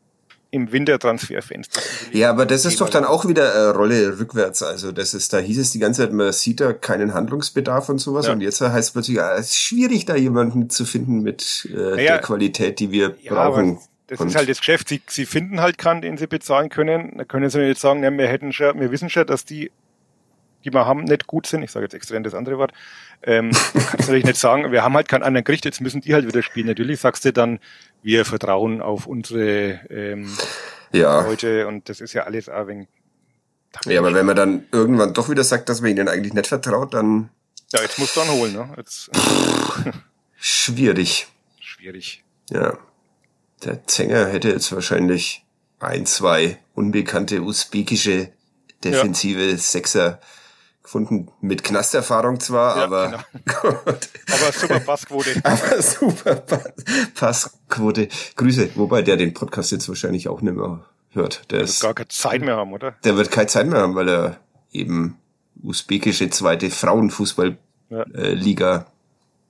[0.52, 1.80] im Wintertransferfenster.
[2.12, 4.62] Ja, aber das ist doch dann auch wieder eine Rolle rückwärts.
[4.62, 7.98] Also das ist, da hieß es die ganze Zeit, man sieht da keinen Handlungsbedarf und
[7.98, 8.26] sowas.
[8.26, 8.32] Ja.
[8.32, 11.76] Und jetzt heißt es plötzlich, ah, es ist schwierig, da jemanden zu finden mit äh,
[11.76, 13.78] naja, der Qualität, die wir ja, brauchen.
[14.08, 14.90] Das und ist halt das Geschäft.
[14.90, 17.14] Sie, sie finden halt keinen, den sie bezahlen können.
[17.16, 19.72] Da können sie jetzt sagen, ja, wir hätten schon, wir wissen schon, dass die
[20.64, 21.62] die wir haben, nicht gut sind.
[21.62, 22.72] Ich sage jetzt extrem das andere Wort.
[23.22, 26.26] Ähm, kannst natürlich nicht sagen, wir haben halt keinen anderen Gericht, jetzt müssen die halt
[26.26, 26.66] wieder spielen.
[26.66, 27.58] Natürlich sagst du dann,
[28.02, 30.30] wir vertrauen auf unsere ähm,
[30.92, 31.22] ja.
[31.22, 32.88] Leute und das ist ja alles auch wegen
[33.86, 36.92] ja, aber wenn man dann irgendwann doch wieder sagt, dass man ihnen eigentlich nicht vertraut,
[36.94, 37.30] dann.
[37.72, 38.68] Ja, jetzt musst du dann holen, ne?
[38.76, 39.10] Jetzt,
[40.38, 41.28] Schwierig.
[41.58, 42.22] Schwierig.
[42.50, 42.76] Ja.
[43.64, 45.44] Der Zenger hätte jetzt wahrscheinlich
[45.78, 48.32] ein, zwei unbekannte usbekische
[48.84, 49.56] defensive ja.
[49.56, 50.20] Sechser
[50.82, 51.30] gefunden.
[51.40, 53.68] Mit Knasterfahrung zwar, ja, aber genau.
[53.88, 55.30] aber super Passquote.
[55.44, 56.42] aber super
[57.14, 58.08] Passquote.
[58.36, 61.50] Grüße, wobei der den Podcast jetzt wahrscheinlich auch nicht mehr hört.
[61.50, 62.92] Der, der ist, gar keine Zeit mehr haben, oder?
[63.04, 64.38] Der wird keine Zeit mehr haben, weil er
[64.72, 65.18] eben
[65.62, 68.80] usbekische zweite Frauenfußball-Liga ja.
[68.80, 68.84] äh,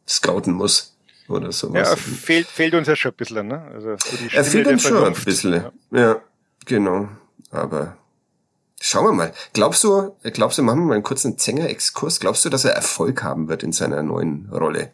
[0.09, 0.97] scouten muss
[1.29, 1.89] oder sowas.
[1.89, 3.63] Ja, fehlt, fehlt uns ja schon ein bisschen, ne?
[3.73, 5.53] Also so er fehlt uns schon ein bisschen.
[5.53, 5.73] Ja.
[5.93, 6.21] ja,
[6.67, 7.09] genau.
[7.51, 7.97] Aber
[8.85, 9.33] Schauen wir mal.
[9.53, 12.19] Glaubst du, glaubst du, machen wir mal einen kurzen Zenger-Exkurs.
[12.19, 14.91] Glaubst du, dass er Erfolg haben wird in seiner neuen Rolle?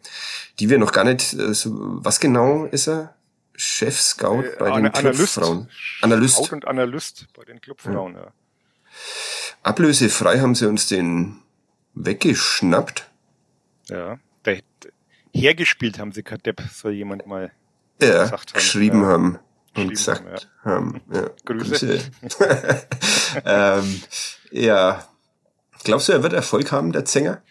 [0.59, 3.15] Die wir noch gar nicht, äh, was genau ist er?
[3.55, 5.69] Chef Scout äh, bei den Clubfrauen.
[6.01, 6.35] Analyst.
[6.35, 8.21] Scout und Analyst bei den Clubfrauen, ja.
[8.21, 8.33] ja.
[9.63, 11.41] Ablösefrei haben sie uns den
[11.95, 13.09] weggeschnappt.
[13.87, 14.19] Ja,
[15.33, 17.51] hergespielt haben sie Kadepp, soll jemand mal
[18.01, 18.59] ja, gesagt haben.
[18.59, 19.07] geschrieben ja.
[19.07, 19.39] haben
[19.75, 20.71] und gesagt ja.
[20.71, 21.01] haben.
[21.13, 21.29] Ja.
[21.45, 21.99] Grüße.
[22.21, 22.87] Grüße.
[23.45, 24.01] ähm,
[24.51, 25.07] ja.
[25.83, 27.41] Glaubst du, er wird Erfolg haben, der Zänger?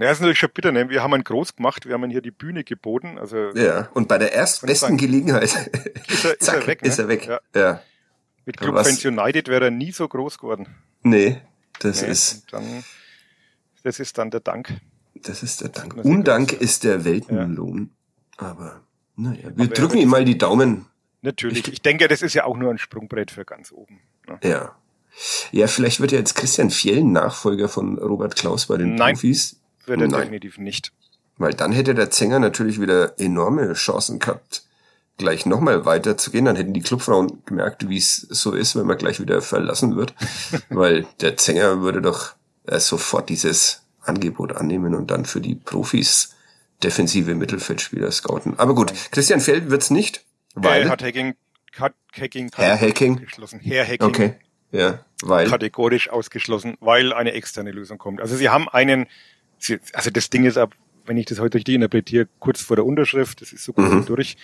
[0.00, 0.88] Ja, ist natürlich schon bitter, ne?
[0.88, 3.18] Wir haben ihn groß gemacht, wir haben ihn hier die Bühne geboten.
[3.18, 5.44] Also ja, und bei der erstbesten Gelegenheit
[6.08, 6.82] ist er, ist er weg.
[6.82, 6.88] Ne?
[6.88, 7.26] Ist er weg.
[7.26, 7.40] Ja.
[7.54, 7.82] ja.
[8.44, 10.66] Mit Club Fans United wäre er nie so groß geworden.
[11.02, 11.40] Nee,
[11.78, 12.52] das nee, ist.
[12.52, 12.84] Dann,
[13.84, 14.80] das ist dann der Dank.
[15.14, 15.94] Das ist der Dank.
[15.96, 17.90] Undank ist der Weltenlohn.
[18.40, 18.48] Ja.
[18.48, 18.80] Aber
[19.16, 20.86] naja, wir Aber drücken ihm mal die Daumen.
[21.22, 21.66] Natürlich.
[21.66, 24.00] Ich, ich denke, das ist ja auch nur ein Sprungbrett für ganz oben.
[24.26, 24.38] Ne?
[24.42, 24.76] Ja.
[25.50, 29.56] Ja, vielleicht wird ja jetzt Christian Fjell Nachfolger von Robert Klaus bei den Nein, Profis.
[29.84, 30.20] Wird er Nein.
[30.22, 30.92] definitiv nicht.
[31.36, 34.64] Weil dann hätte der Zänger natürlich wieder enorme Chancen gehabt,
[35.18, 36.46] gleich nochmal weiterzugehen.
[36.46, 40.14] Dann hätten die Clubfrauen gemerkt, wie es so ist, wenn man gleich wieder verlassen wird.
[40.70, 42.34] Weil der Zänger würde doch
[42.66, 46.34] äh, sofort dieses Angebot annehmen und dann für die Profis
[46.82, 48.58] defensive Mittelfeldspieler scouten.
[48.58, 50.24] Aber gut, Christian Fjell wird's nicht,
[50.54, 50.82] weil...
[50.82, 51.34] Er hat Hacking,
[51.78, 53.16] hat Hacking, Herr Hacking.
[53.16, 53.60] Geschlossen.
[53.60, 54.08] Herr Hacking.
[54.08, 54.34] Okay.
[54.72, 55.48] Ja, weil.
[55.48, 58.20] Kategorisch ausgeschlossen, weil eine externe Lösung kommt.
[58.20, 59.06] Also sie haben einen,
[59.92, 60.74] also das Ding ist ab,
[61.04, 64.06] wenn ich das heute richtig interpretiere, kurz vor der Unterschrift, das ist so gut mhm.
[64.06, 64.36] durch.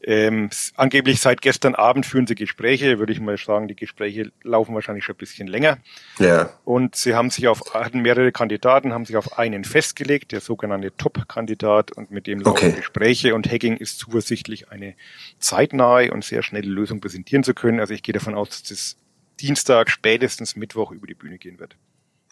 [0.00, 4.74] Ähm, angeblich seit gestern Abend führen sie Gespräche, würde ich mal sagen, die Gespräche laufen
[4.74, 5.78] wahrscheinlich schon ein bisschen länger.
[6.18, 6.50] Ja.
[6.64, 10.96] Und sie haben sich auf, hatten mehrere Kandidaten, haben sich auf einen festgelegt, der sogenannte
[10.96, 12.72] Top-Kandidat, und mit dem laufen okay.
[12.72, 14.94] Gespräche und Hacking ist zuversichtlich, eine
[15.40, 17.80] zeitnahe und sehr schnelle Lösung präsentieren zu können.
[17.80, 18.96] Also ich gehe davon aus, dass das
[19.40, 21.76] Dienstag, spätestens Mittwoch über die Bühne gehen wird.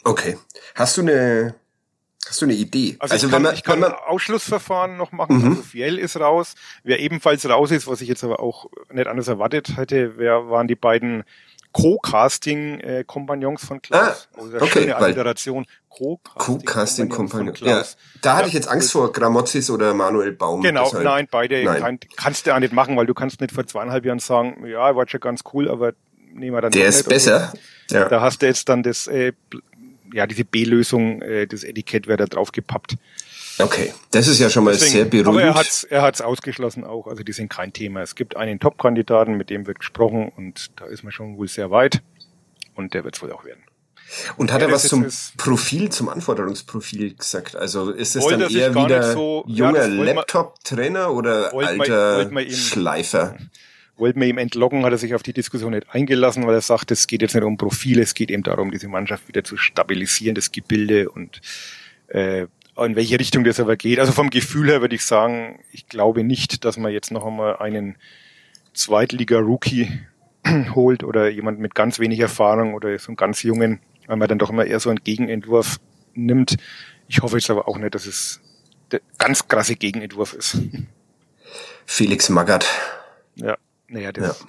[0.05, 0.37] Okay.
[0.75, 1.57] Hast du eine,
[2.29, 2.97] hast du eine Idee?
[2.99, 5.39] Also, also ich kann, man, ich kann man Ausschlussverfahren noch machen.
[5.39, 5.49] Mhm.
[5.51, 6.55] Also Fiel ist raus.
[6.85, 10.69] Wer ebenfalls raus ist, was ich jetzt aber auch nicht anders erwartet hätte, wer waren
[10.69, 11.25] die beiden
[11.73, 14.29] Co-Casting-Kompagnons von Klaus.
[14.33, 15.67] Ah, also okay, schöne Alliteration.
[15.91, 17.55] Co-Casting-Kompagnon.
[17.61, 17.85] Ja,
[18.23, 20.63] da hatte ich jetzt Angst vor Gramozis oder Manuel Baum.
[20.63, 21.05] Genau, deshalb.
[21.05, 21.81] nein, beide nein.
[21.81, 24.97] Kann, kannst du auch nicht machen, weil du kannst nicht vor zweieinhalb Jahren sagen, ja,
[24.97, 25.93] war schon ganz cool, aber
[26.33, 26.73] nehmen wir dann.
[26.73, 27.53] Der ist besser.
[27.91, 28.09] ja.
[28.09, 29.33] Da hast du jetzt dann das, äh,
[30.13, 32.97] ja, diese B-Lösung, äh, das Etikett wäre da drauf gepappt.
[33.59, 35.29] Okay, das ist ja schon mal Deswegen, sehr beruhigend.
[35.29, 37.07] Aber er hat's, er hat's ausgeschlossen auch.
[37.07, 38.03] Also die sind kein Thema.
[38.03, 41.71] Es gibt einen Top-Kandidaten, mit dem wird gesprochen und da ist man schon wohl sehr
[41.71, 42.03] weit
[42.75, 43.63] und der wird wohl auch werden.
[44.37, 47.57] Und hat ja, er was zum Profil, zum Anforderungsprofil gesagt?
[47.57, 53.37] Also ist es dann eher wieder so, junger ja, Laptop-Trainer oder alter man, Schleifer?
[53.97, 56.91] Wollten wir ihm entlocken, hat er sich auf die Diskussion nicht eingelassen, weil er sagt,
[56.91, 60.35] es geht jetzt nicht um Profile, es geht eben darum, diese Mannschaft wieder zu stabilisieren,
[60.35, 61.41] das Gebilde und
[62.09, 62.47] äh,
[62.85, 63.99] in welche Richtung das aber geht.
[63.99, 67.57] Also vom Gefühl her würde ich sagen, ich glaube nicht, dass man jetzt noch einmal
[67.57, 67.97] einen
[68.75, 69.89] Zweitliga-Rookie
[70.75, 74.39] holt oder jemand mit ganz wenig Erfahrung oder so einen ganz jungen, weil man dann
[74.39, 75.79] doch immer eher so einen Gegenentwurf
[76.15, 76.57] nimmt.
[77.09, 78.41] Ich hoffe jetzt aber auch nicht, dass es
[78.93, 80.59] der ganz krasse Gegenentwurf ist.
[81.87, 82.67] Felix Magath.
[83.37, 83.57] Ja.
[83.89, 84.45] Naja, das,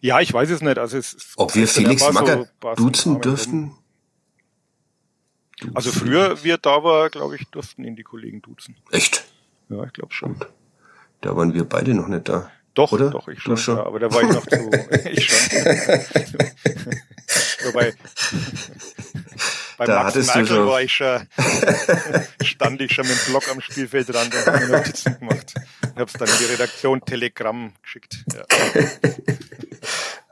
[0.00, 0.16] ja.
[0.16, 0.78] ja, ich weiß es nicht.
[0.78, 3.74] Also es, Ob wir Felix Magath so, duzen dürften?
[5.60, 5.74] Duzen.
[5.74, 8.76] Also früher, wie er da war, glaube ich, durften ihn die Kollegen duzen.
[8.90, 9.24] Echt?
[9.68, 10.36] Ja, ich glaube schon.
[11.20, 12.50] Da waren wir beide noch nicht da.
[12.74, 13.10] Doch, oder?
[13.10, 13.56] doch, ich schon.
[13.56, 13.76] schon.
[13.76, 14.56] Ja, aber da war ich noch zu.
[15.10, 15.58] ich schon.
[17.64, 17.92] Wobei,
[19.78, 20.66] bei da Max hattest Merkel du schon.
[20.66, 21.20] war ich schon,
[22.42, 25.54] stand ich schon mit dem Block am Spielfeldrand und habe mir Notizen gemacht.
[25.82, 28.24] Ich habe es dann in die Redaktion Telegramm geschickt.
[28.34, 28.44] Ja.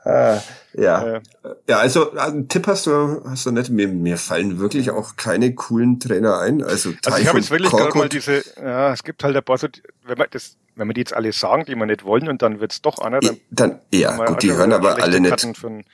[0.11, 0.41] ah,
[0.73, 1.15] ja.
[1.15, 1.21] Äh,
[1.69, 3.69] ja, also einen Tipp hast du, hast du nicht.
[3.69, 6.61] Mir, mir fallen wirklich auch keine coolen Trainer ein.
[6.61, 9.57] Also, also ich habe jetzt wirklich gerade mal diese, ja, es gibt halt ein paar
[9.57, 9.69] so,
[10.03, 12.59] wenn man das, wenn man die jetzt alle sagen, die wir nicht wollen und dann
[12.59, 15.47] wird's doch einer, dann, dann ja, gut, die hören aber alle nicht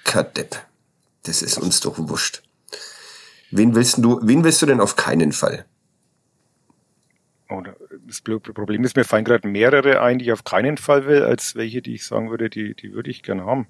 [0.06, 0.58] Kadepp.
[1.22, 2.42] Das ist uns doch wurscht.
[3.56, 5.66] Wen willst du, wen willst du denn auf keinen Fall?
[7.50, 7.62] Oh,
[8.08, 11.56] das Problem ist, mir fallen gerade mehrere ein, die ich auf keinen Fall will, als
[11.56, 13.68] welche, die ich sagen würde, die, die würde ich gerne haben.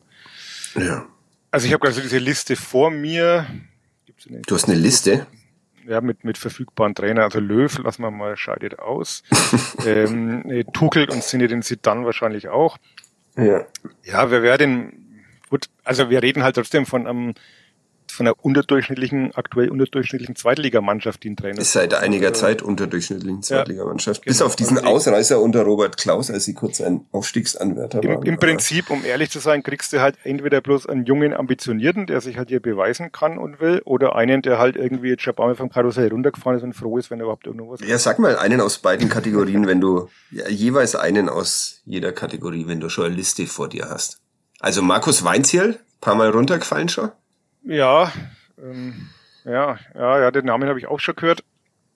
[0.75, 1.05] Ja.
[1.51, 3.45] Also ich habe gerade so diese Liste vor mir.
[4.25, 5.27] du hast eine Liste?
[5.85, 7.25] Ja, mit, mit verfügbaren Trainern.
[7.25, 9.23] Also Löw, lassen wir mal, scheidet aus.
[9.85, 12.77] ähm, Tuchel und Zinedine dann wahrscheinlich auch.
[13.35, 13.65] Ja.
[14.03, 14.93] Ja, wer wäre denn,
[15.49, 17.33] gut, also wir reden halt trotzdem von einem
[18.13, 21.73] von einer unterdurchschnittlichen, aktuell unterdurchschnittlichen Zweitligamannschaft, die ein Trainer ist.
[21.73, 24.25] Seit einiger also, Zeit unterdurchschnittlichen Zweitligamannschaft.
[24.25, 24.47] Ja, Bis genau.
[24.47, 28.23] auf diesen also Ausreißer unter Robert Klaus, als sie kurz ein Aufstiegsanwärter Im, waren.
[28.23, 32.21] Im Prinzip, um ehrlich zu sein, kriegst du halt entweder bloß einen jungen Ambitionierten, der
[32.21, 35.69] sich halt hier beweisen kann und will, oder einen, der halt irgendwie jetzt schon vom
[35.69, 38.79] Karussell runtergefahren ist und froh ist, wenn er überhaupt irgendwas Ja, sag mal einen aus
[38.79, 43.47] beiden Kategorien, wenn du, ja, jeweils einen aus jeder Kategorie, wenn du schon eine Liste
[43.47, 44.19] vor dir hast.
[44.59, 47.11] Also Markus Weinzierl, paar Mal runtergefallen schon?
[47.63, 48.11] Ja,
[48.61, 49.09] ähm,
[49.45, 51.43] ja, ja, ja, den Namen habe ich auch schon gehört.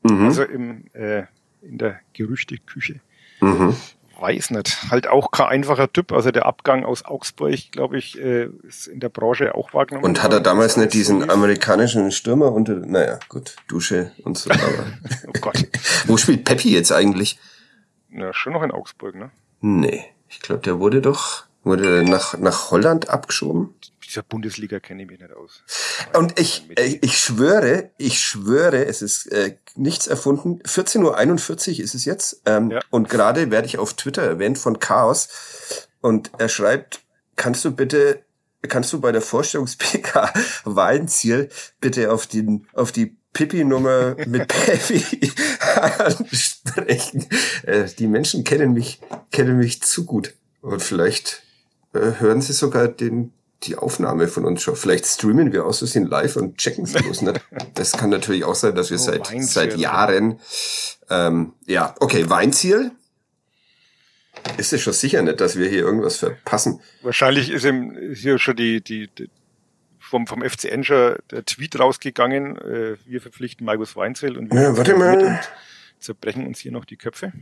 [0.04, 0.26] Mhm.
[0.26, 1.24] Also im, äh,
[1.62, 3.00] in der Gerüchteküche.
[3.40, 3.76] Mhm.
[4.20, 4.90] weiß nicht.
[4.90, 6.12] Halt auch kein einfacher Typ.
[6.12, 10.06] Also der Abgang aus Augsburg, glaube ich, äh, ist in der Branche auch wahrgenommen.
[10.06, 14.86] Und hat er damals nicht diesen amerikanischen Stürmer unter, naja, gut, Dusche und so, aber.
[15.28, 15.68] oh Gott.
[16.08, 17.40] Wo spielt Peppi jetzt eigentlich?
[18.10, 19.32] Ja, schon noch in Augsburg, ne?
[19.62, 23.76] Nee, ich glaube, der wurde doch, wurde nach, nach Holland abgeschoben.
[24.06, 25.64] Dieser Bundesliga kenne ich mich nicht aus.
[26.14, 30.62] Und ich, ich, schwöre, ich schwöre, es ist äh, nichts erfunden.
[30.64, 32.42] 14.41 Uhr ist es jetzt.
[32.46, 32.80] Ähm, Ja.
[32.90, 35.28] Und gerade werde ich auf Twitter erwähnt von Chaos.
[36.00, 37.02] Und er schreibt,
[37.36, 38.24] kannst du bitte,
[38.62, 41.50] kannst du bei der Vorstellungs-PK Wahlenziel
[41.82, 45.34] bitte auf den, auf die Pippi-Nummer mit Peppi
[45.98, 47.28] ansprechen?
[47.64, 49.02] Äh, die Menschen kennen mich,
[49.32, 50.34] kennen mich zu gut.
[50.62, 51.44] Und vielleicht
[51.94, 53.34] äh, hören sie sogar den,
[53.64, 54.76] die Aufnahme von uns schon.
[54.76, 57.42] Vielleicht streamen wir aus Versehen live und checken es bloß nicht.
[57.74, 59.44] Das kann natürlich auch sein, dass wir Oh, seit, Weinziel.
[59.48, 60.40] seit Jahren,
[61.10, 62.92] ähm, ja, okay, Weinziel.
[64.58, 66.80] Ist es schon sicher nicht, dass wir hier irgendwas verpassen?
[67.02, 69.30] Wahrscheinlich ist ihm ist hier schon die, die, die
[70.00, 74.78] vom, vom FCN schon der Tweet rausgegangen, äh, wir verpflichten Markus Weinzel und wir Ja,
[74.78, 75.18] warte mal.
[75.26, 75.40] und
[76.00, 77.34] zerbrechen uns hier noch die Köpfe.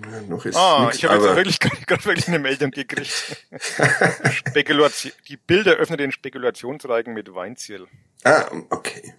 [0.00, 3.10] Ja, noch ist Ah, nix, ich habe jetzt wirklich gerade wirklich eine Meldung gekriegt.
[4.32, 7.86] Spekulation, die Bilder öffnen den Spekulationsreigen mit Weinziel.
[8.24, 9.14] Ah, okay.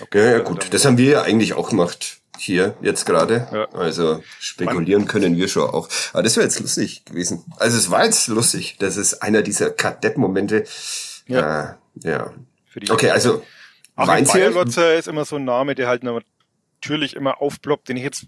[0.00, 0.72] Okay, Ja, ja, also gut.
[0.72, 2.18] Das haben wir ja eigentlich auch gemacht.
[2.36, 3.46] Hier, jetzt gerade.
[3.52, 3.68] Ja.
[3.78, 5.88] Also spekulieren können wir schon auch.
[6.12, 7.44] Aber das wäre jetzt lustig gewesen.
[7.58, 8.76] Also es war jetzt lustig.
[8.80, 10.64] Das ist einer dieser Kadettmomente.
[11.26, 11.78] Ja.
[12.02, 12.34] Äh, ja.
[12.66, 13.42] Für die Okay, also
[13.94, 18.26] Achim Weinziel, ist immer so ein Name, der halt natürlich immer aufploppt, den ich jetzt,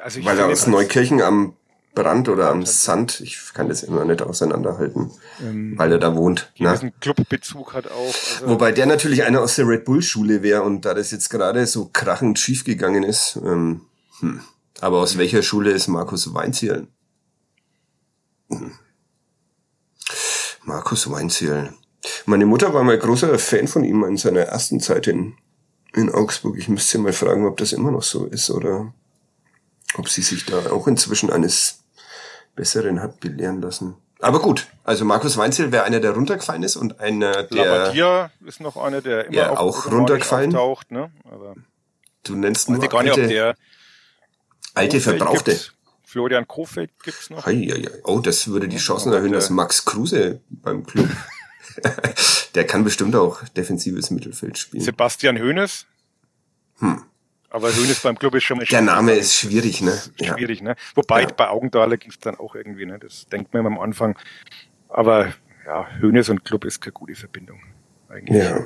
[0.00, 1.54] also ich weil er aus Neukirchen am
[1.96, 5.10] Brand oder am Sand, ich kann das immer nicht auseinanderhalten,
[5.76, 6.52] weil er da wohnt.
[6.58, 6.68] Ne?
[6.68, 8.06] gewissen Clubbezug hat auch.
[8.06, 11.30] Also, Wobei der natürlich einer aus der Red Bull Schule wäre und da das jetzt
[11.30, 13.40] gerade so krachend schief gegangen ist.
[13.42, 13.80] Ähm,
[14.20, 14.42] hm.
[14.80, 16.86] Aber aus welcher Schule ist Markus Weinziel?
[18.50, 18.72] Hm.
[20.64, 21.72] Markus Weinziel.
[22.26, 25.34] Meine Mutter war mal großer Fan von ihm in seiner ersten Zeit in,
[25.94, 26.58] in Augsburg.
[26.58, 28.92] Ich müsste sie mal fragen, ob das immer noch so ist oder
[29.94, 31.80] ob sie sich da auch inzwischen eines
[32.54, 33.94] Besseren hat belehren lassen.
[34.20, 37.64] Aber gut, also Markus Weinziel wäre einer, der runtergefallen ist und einer, der...
[37.64, 40.56] Labadia ist noch einer, der immer Ja, auch automatisch runtergefallen.
[40.56, 41.10] auftaucht, ne?
[41.30, 41.54] Aber
[42.24, 43.56] Du nennst nur gar nicht, ob alte, der
[44.74, 45.50] alte Kofeld Verbrauchte.
[45.52, 45.72] gibt's.
[46.04, 47.44] Florian Kofeld gibt's noch.
[47.46, 48.00] Hei, hei, hei.
[48.04, 51.08] Oh, das würde die Chancen aber erhöhen, dass Max Kruse beim Club.
[52.54, 54.82] der kann bestimmt auch defensives Mittelfeld spielen.
[54.82, 55.86] Sebastian Hoeneß.
[57.56, 58.68] Aber Hoeneß beim Club ist schon mal Hm.
[58.70, 59.98] Der Name ist schwierig, ne?
[60.20, 60.34] Ja.
[60.34, 60.76] schwierig, ne?
[60.94, 61.28] Wobei Ja.
[61.28, 62.98] bei Augenthaler ging's dann auch irgendwie, ne?
[62.98, 64.14] Das denkt man am Anfang.
[64.90, 65.32] Aber
[65.64, 67.60] ja, Hoeneß und Club ist keine gute Verbindung.
[68.10, 68.44] Eigentlich.
[68.44, 68.60] ja.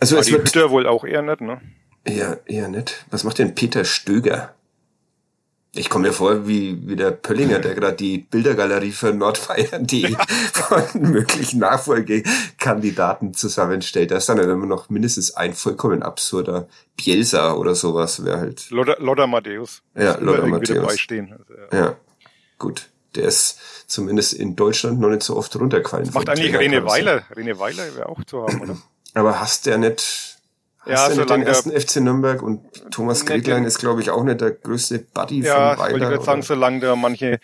[0.00, 1.60] Also Aber es die wird Hütter wohl auch eher nicht, ne?
[2.04, 3.04] eher, eher nicht.
[3.10, 4.54] Was macht denn Peter Stöger?
[5.72, 10.16] Ich komme mir vor wie, wie der Pöllinger, der gerade die Bildergalerie für Nordbayern.de
[10.52, 14.10] von möglichen Nachfolgekandidaten zusammenstellt.
[14.10, 16.66] Da ist dann immer noch mindestens ein vollkommen absurder
[16.96, 19.82] Bielsa oder sowas, wäre halt Lodder Matthäus.
[19.94, 20.98] Ja, irgendwie Matthäus.
[20.98, 21.32] stehen.
[21.32, 21.84] Also, ja.
[21.84, 21.96] Ja,
[22.58, 22.88] gut.
[23.14, 23.58] Der ist
[23.88, 26.10] zumindest in Deutschland noch nicht so oft runtergefallen.
[26.12, 27.06] Macht vom eigentlich Rene Trainerkarussell.
[27.06, 27.24] Weiler.
[27.36, 28.76] Rene Weiler wäre auch zu haben, oder?
[29.14, 30.38] Aber hast der nicht,
[30.80, 32.60] hast Ja, der nicht den ersten FC Nürnberg und
[32.90, 36.10] Thomas Gretlein ist, glaube ich, auch nicht der größte Buddy Ja, von wollte ich Weiler.
[36.12, 37.40] gerade sagen, solange da manche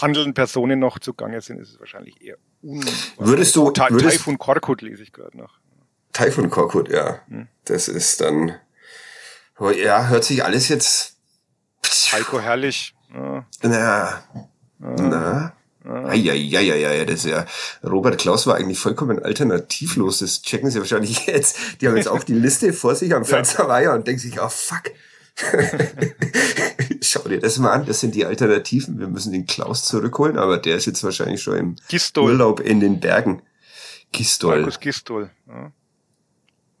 [0.00, 2.84] handelnden Personen noch zugange sind, ist es wahrscheinlich eher un...
[3.18, 5.58] Würdest du- Ta würdest- Taifun Korkut lese ich gerade noch.
[6.12, 7.20] Taifun Korkut, ja.
[7.28, 7.48] Hm.
[7.64, 8.54] Das ist dann,
[9.58, 11.16] oh, ja, hört sich alles jetzt,
[12.12, 12.94] Heiko Herrlich.
[13.12, 14.22] Ja, na,
[14.78, 15.52] na,
[15.84, 17.46] Eieieiei, das ist ja,
[17.82, 21.80] Robert Klaus war eigentlich vollkommen alternativlos, das checken sie wahrscheinlich jetzt.
[21.80, 24.48] Die haben jetzt auch die Liste vor sich am Pfalzer Weiher und denken sich, oh
[24.48, 24.84] fuck.
[27.02, 28.98] Schau dir das mal an, das sind die Alternativen.
[28.98, 32.30] Wir müssen den Klaus zurückholen, aber der ist jetzt wahrscheinlich schon im Gistol.
[32.30, 33.42] Urlaub in den Bergen.
[34.12, 34.58] Gistol.
[34.58, 35.30] Markus Gistol.
[35.48, 35.72] Ja.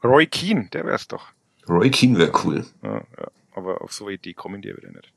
[0.02, 1.26] Roy Keane, der wär's doch.
[1.68, 2.64] Roy Keane wäre cool.
[2.82, 3.30] Ja, ja.
[3.54, 5.12] Aber auf so eine Idee kommen die ja wieder nicht.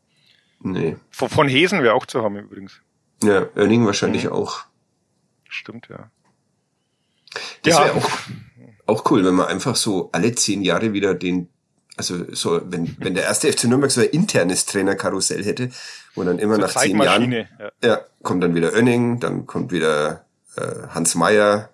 [0.59, 0.95] Nee.
[1.11, 2.81] Von, von Hesen wäre auch zu haben übrigens.
[3.23, 4.31] Ja, Erning wahrscheinlich Mhm.
[4.31, 4.65] auch.
[5.49, 6.09] Stimmt, ja.
[7.63, 7.85] Das Ja.
[7.85, 8.09] wäre auch,
[8.85, 11.49] auch cool, wenn man einfach so alle zehn Jahre wieder den,
[11.95, 15.69] also so, wenn, wenn der erste FC Nürnberg so ein internes Trainerkarussell hätte,
[16.15, 17.31] wo dann immer So nach zehn Jahren.
[17.31, 17.47] Ja.
[17.83, 21.69] ja, kommt dann wieder Önning, dann kommt wieder äh, Hans Meyer,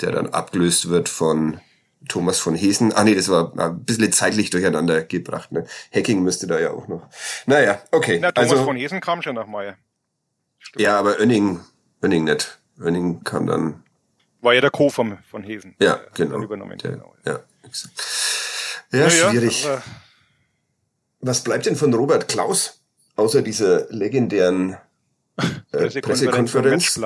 [0.00, 1.60] der dann abgelöst wird von
[2.08, 2.92] Thomas von Hesen.
[2.92, 5.52] Ah nee, das war ein bisschen zeitlich durcheinander gebracht.
[5.52, 5.66] Ne?
[5.94, 7.06] Hacking müsste da ja auch noch.
[7.46, 8.18] Naja, okay.
[8.20, 9.46] Na, Thomas also, von Hesen kam schon nach
[10.74, 10.82] Meier.
[10.84, 11.60] ja, aber Önning,
[12.02, 12.58] Önning nicht.
[12.78, 13.82] Önning kam dann
[14.40, 14.88] War ja der Co.
[14.90, 15.74] vom, von Hesen.
[15.80, 16.42] Ja, Der genau.
[16.42, 16.78] Übernommen.
[16.78, 17.14] Der, genau.
[17.24, 17.40] ja.
[18.92, 19.66] Ja, Naja, schwierig.
[19.66, 19.82] aber
[21.20, 22.80] Was bleibt denn von Robert Klaus,
[23.16, 24.76] außer dieser legendären
[25.72, 26.96] äh, Pressekonferenz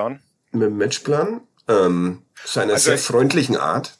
[0.52, 3.98] mit dem Matchplan, ähm, seiner also, sehr freundlichen Art?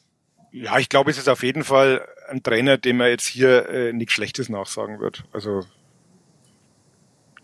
[0.51, 3.93] Ja, ich glaube, es ist auf jeden Fall ein Trainer, dem er jetzt hier äh,
[3.93, 5.23] nichts Schlechtes nachsagen wird.
[5.33, 5.63] Also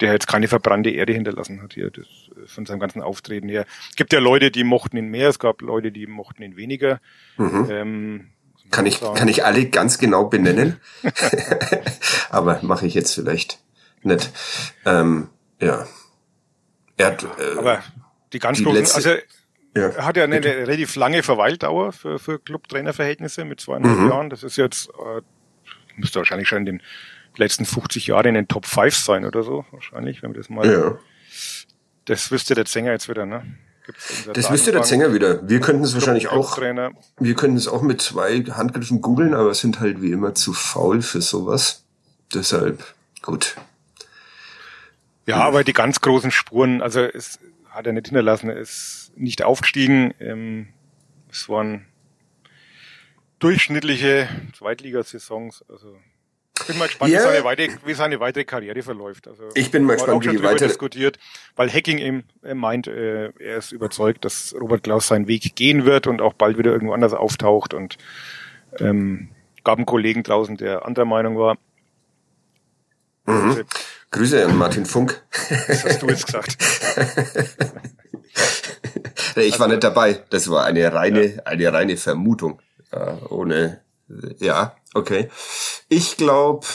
[0.02, 2.06] der jetzt keine verbrannte Erde hinterlassen hat hier, das,
[2.47, 3.66] von seinem ganzen Auftreten her.
[3.89, 6.99] Es gibt ja Leute, die mochten ihn mehr, es gab Leute, die mochten ihn weniger.
[7.38, 7.68] Mhm.
[7.70, 8.28] Ähm,
[8.72, 10.80] kann ich, kann ich alle ganz genau benennen.
[12.30, 13.60] Aber mache ich jetzt vielleicht
[14.04, 14.32] nicht.
[14.86, 15.30] Ähm,
[15.60, 15.86] ja.
[16.97, 17.84] Er hat, äh, Aber
[18.34, 19.10] die ganz die großen, letzte, also
[19.76, 20.58] ja, er hat ja eine bitte.
[20.58, 24.10] relativ lange Verweildauer für, für Club-Trainer-Verhältnisse mit zweieinhalb mhm.
[24.10, 24.30] Jahren.
[24.30, 25.22] Das ist jetzt, äh,
[25.95, 26.82] müsste wahrscheinlich schon den
[27.38, 30.70] letzten 50 Jahren in den Top 5 sein oder so, wahrscheinlich, wenn wir das mal.
[30.70, 30.98] Ja.
[32.06, 33.44] Das wüsste der Sänger jetzt wieder, ne?
[34.34, 35.48] das wüsste der Sänger wieder.
[35.48, 36.58] Wir könnten es wahrscheinlich auch.
[36.58, 41.02] Wir könnten es auch mit zwei Handgriffen googeln, aber sind halt wie immer zu faul
[41.02, 41.84] für sowas.
[42.34, 42.84] Deshalb,
[43.22, 43.56] gut.
[45.26, 45.42] Ja, hm.
[45.42, 50.14] aber die ganz großen Spuren, also es hat er nicht hinterlassen, er ist nicht aufgestiegen.
[50.20, 50.68] Ähm,
[51.32, 51.86] es waren
[53.40, 55.98] durchschnittliche Zweitligasaisons, also
[56.72, 57.22] bin mal gespannt, yeah.
[57.22, 59.28] wie, seine weitere, wie seine weitere Karriere verläuft.
[59.28, 61.19] Also, ich bin mal gespannt, wie die weiter diskutiert,
[61.55, 62.24] weil Hacking eben
[62.55, 66.57] meint, äh, er ist überzeugt, dass Robert Klaus seinen Weg gehen wird und auch bald
[66.57, 67.97] wieder irgendwo anders auftaucht und
[68.80, 69.30] ähm,
[69.63, 71.57] gab einen Kollegen draußen, der anderer Meinung war.
[73.26, 73.49] Mhm.
[73.49, 73.61] Also,
[74.11, 75.24] Grüße an Martin Funk.
[75.67, 76.57] Das hast du jetzt gesagt.
[79.38, 80.22] ich war also, nicht dabei.
[80.30, 81.43] Das war eine reine, ja.
[81.43, 82.61] eine reine Vermutung.
[82.91, 83.80] Ja, ohne,
[84.39, 85.30] ja, okay.
[85.89, 86.68] Ich glaube,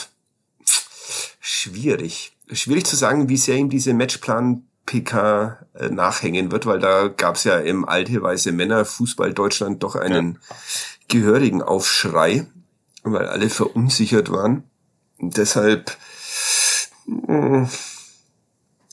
[1.39, 2.33] schwierig.
[2.51, 7.35] Schwierig zu sagen, wie sehr ihm diese Matchplan PK äh, nachhängen wird, weil da gab
[7.35, 10.55] es ja im alte weiße Männer Fußball Deutschland doch einen ja.
[11.09, 12.47] gehörigen Aufschrei,
[13.03, 14.63] weil alle verunsichert waren.
[15.19, 15.95] Und deshalb
[17.05, 17.69] mh, hm,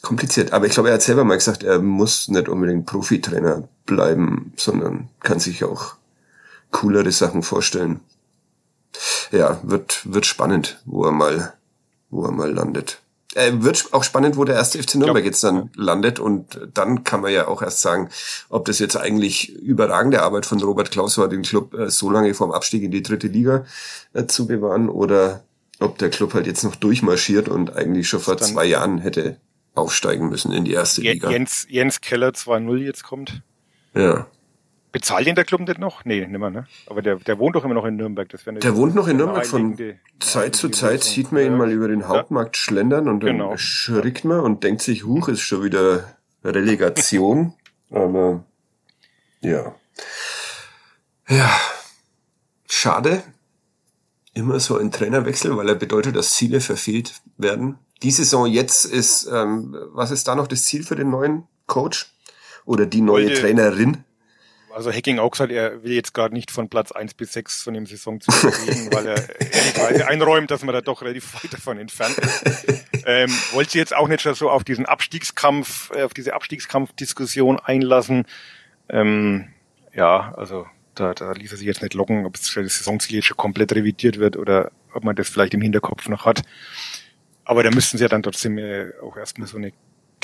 [0.02, 0.52] kompliziert.
[0.52, 5.08] Aber ich glaube, er hat selber mal gesagt, er muss nicht unbedingt Profitrainer bleiben, sondern
[5.20, 5.94] kann sich auch
[6.70, 8.00] coolere Sachen vorstellen.
[9.34, 11.54] Ja, wird, wird spannend, wo er mal,
[12.10, 13.00] wo er mal landet.
[13.34, 17.20] Äh, wird auch spannend, wo der erste FC Nürnberg jetzt dann landet und dann kann
[17.20, 18.08] man ja auch erst sagen,
[18.48, 22.32] ob das jetzt eigentlich überragende Arbeit von Robert Klaus war, den Club äh, so lange
[22.34, 23.64] vorm Abstieg in die dritte Liga
[24.12, 25.42] äh, zu bewahren oder
[25.80, 29.36] ob der Club halt jetzt noch durchmarschiert und eigentlich schon vor zwei Jahren hätte
[29.74, 31.28] aufsteigen müssen in die erste Liga.
[31.30, 33.42] Jens, Jens Keller 2-0 jetzt kommt.
[33.96, 34.28] Ja.
[34.94, 36.04] Bezahlt ihn der Club nicht noch?
[36.04, 36.68] Nee, nimmer, ne?
[36.86, 38.28] Aber der, der wohnt doch immer noch in Nürnberg.
[38.28, 39.44] Das der wohnt noch in Nürnberg.
[39.44, 39.76] Von
[40.20, 43.56] Zeit zu Zeit sieht man ihn mal über den Hauptmarkt schlendern und dann genau.
[43.56, 47.54] schrickt man und denkt sich, huch, ist schon wieder Relegation.
[47.90, 48.44] Aber
[49.40, 49.74] ja.
[51.28, 51.50] Ja.
[52.68, 53.24] Schade.
[54.32, 57.80] Immer so ein Trainerwechsel, weil er bedeutet, dass Ziele verfehlt werden.
[58.04, 62.14] Die Saison jetzt ist, ähm, was ist da noch das Ziel für den neuen Coach?
[62.64, 64.04] Oder die neue Wollte, Trainerin?
[64.74, 67.74] Also Hacking auch gesagt, er will jetzt gerade nicht von Platz eins bis sechs von
[67.74, 71.78] dem Saison zu reden, weil er ehrlicherweise einräumt, dass man da doch relativ weit davon
[71.78, 72.66] entfernt ist.
[73.06, 78.24] Ähm, wollte jetzt auch nicht schon so auf diesen Abstiegskampf, äh, auf diese Abstiegskampfdiskussion einlassen.
[78.88, 79.48] Ähm,
[79.94, 83.36] ja, also da, da ließ er sich jetzt nicht locken, ob das Saisonziel jetzt schon
[83.36, 86.42] komplett revidiert wird oder ob man das vielleicht im Hinterkopf noch hat.
[87.44, 89.72] Aber da müssten sie ja dann trotzdem äh, auch erstmal so eine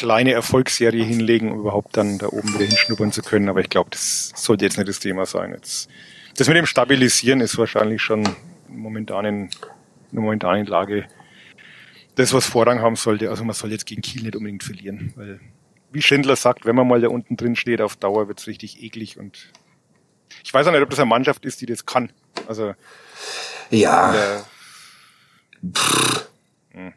[0.00, 3.50] kleine Erfolgsserie hinlegen, um überhaupt dann da oben wieder hinschnuppern zu können.
[3.50, 5.52] Aber ich glaube, das sollte jetzt nicht das Thema sein.
[5.52, 5.90] Jetzt,
[6.38, 8.26] das mit dem Stabilisieren ist wahrscheinlich schon
[8.66, 9.50] momentan in,
[10.10, 11.06] der momentanen Lage
[12.14, 13.28] das, was Vorrang haben sollte.
[13.28, 15.38] Also man soll jetzt gegen Kiel nicht unbedingt verlieren, weil
[15.92, 19.18] wie Schindler sagt, wenn man mal da unten drin steht, auf Dauer wird's richtig eklig
[19.18, 19.52] und
[20.42, 22.10] ich weiß auch nicht, ob das eine Mannschaft ist, die das kann.
[22.48, 22.74] Also
[23.70, 24.12] ja.
[24.12, 24.44] Der,
[26.72, 26.94] hm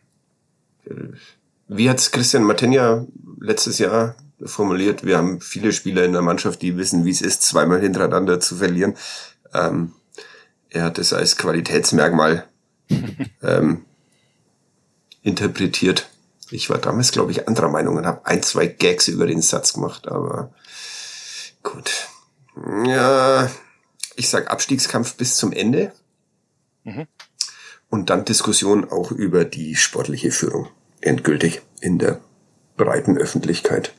[1.77, 3.05] wie hat Christian Matenja
[3.39, 5.03] letztes Jahr formuliert?
[5.03, 8.57] Wir haben viele Spieler in der Mannschaft, die wissen, wie es ist, zweimal hintereinander zu
[8.57, 8.95] verlieren.
[9.53, 9.93] Ähm,
[10.69, 12.47] er hat es als Qualitätsmerkmal
[13.41, 13.85] ähm,
[15.21, 16.09] interpretiert.
[16.51, 19.73] Ich war damals, glaube ich, anderer Meinung und habe ein, zwei Gags über den Satz
[19.73, 20.53] gemacht, aber
[21.63, 22.07] gut.
[22.85, 23.49] Ja,
[24.15, 25.91] ich sag Abstiegskampf bis zum Ende.
[26.83, 27.07] Mhm.
[27.89, 30.67] Und dann Diskussion auch über die sportliche Führung
[31.03, 32.19] endgültig in der
[32.77, 33.93] breiten Öffentlichkeit.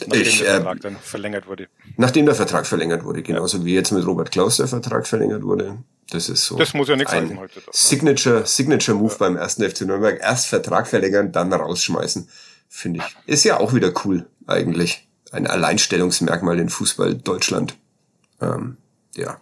[0.00, 1.68] Nachdem ich, der Vertrag äh, dann verlängert wurde.
[1.96, 3.64] Nachdem der Vertrag verlängert wurde, genauso ja.
[3.64, 5.78] wie jetzt mit Robert Klaus der Vertrag verlängert wurde.
[6.10, 6.56] Das ist so.
[6.56, 7.60] Das muss ja nichts ein heißen heute.
[7.60, 9.18] Doch, Signature, Signature Move ja.
[9.18, 10.20] beim ersten FC Nürnberg.
[10.20, 12.28] Erst Vertrag verlängern, dann rausschmeißen.
[12.68, 13.16] Finde ich.
[13.26, 15.08] Ist ja auch wieder cool, eigentlich.
[15.32, 17.74] Ein Alleinstellungsmerkmal in Fußball Deutschland.
[18.40, 18.76] Ähm,
[19.14, 19.40] ja.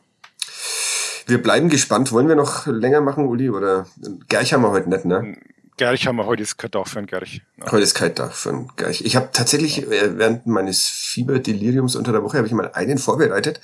[1.26, 2.12] Wir bleiben gespannt.
[2.12, 3.50] Wollen wir noch länger machen, Uli?
[3.50, 3.86] Oder
[4.28, 5.36] Gerch haben wir heute nicht, ne?
[5.76, 7.42] Gerch haben wir heute ist kein Tag für einen Gerch.
[7.58, 7.70] Ja.
[7.70, 9.02] Heute ist kein Tag für einen Gerch.
[9.02, 13.60] Ich habe tatsächlich äh, während meines Fieberdeliriums unter der Woche habe ich mal einen vorbereitet,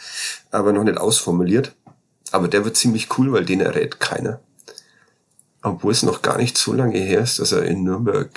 [0.51, 1.75] aber noch nicht ausformuliert.
[2.31, 4.41] Aber der wird ziemlich cool, weil den errät keiner.
[5.63, 8.31] Obwohl es noch gar nicht so lange her ist, dass er in Nürnberg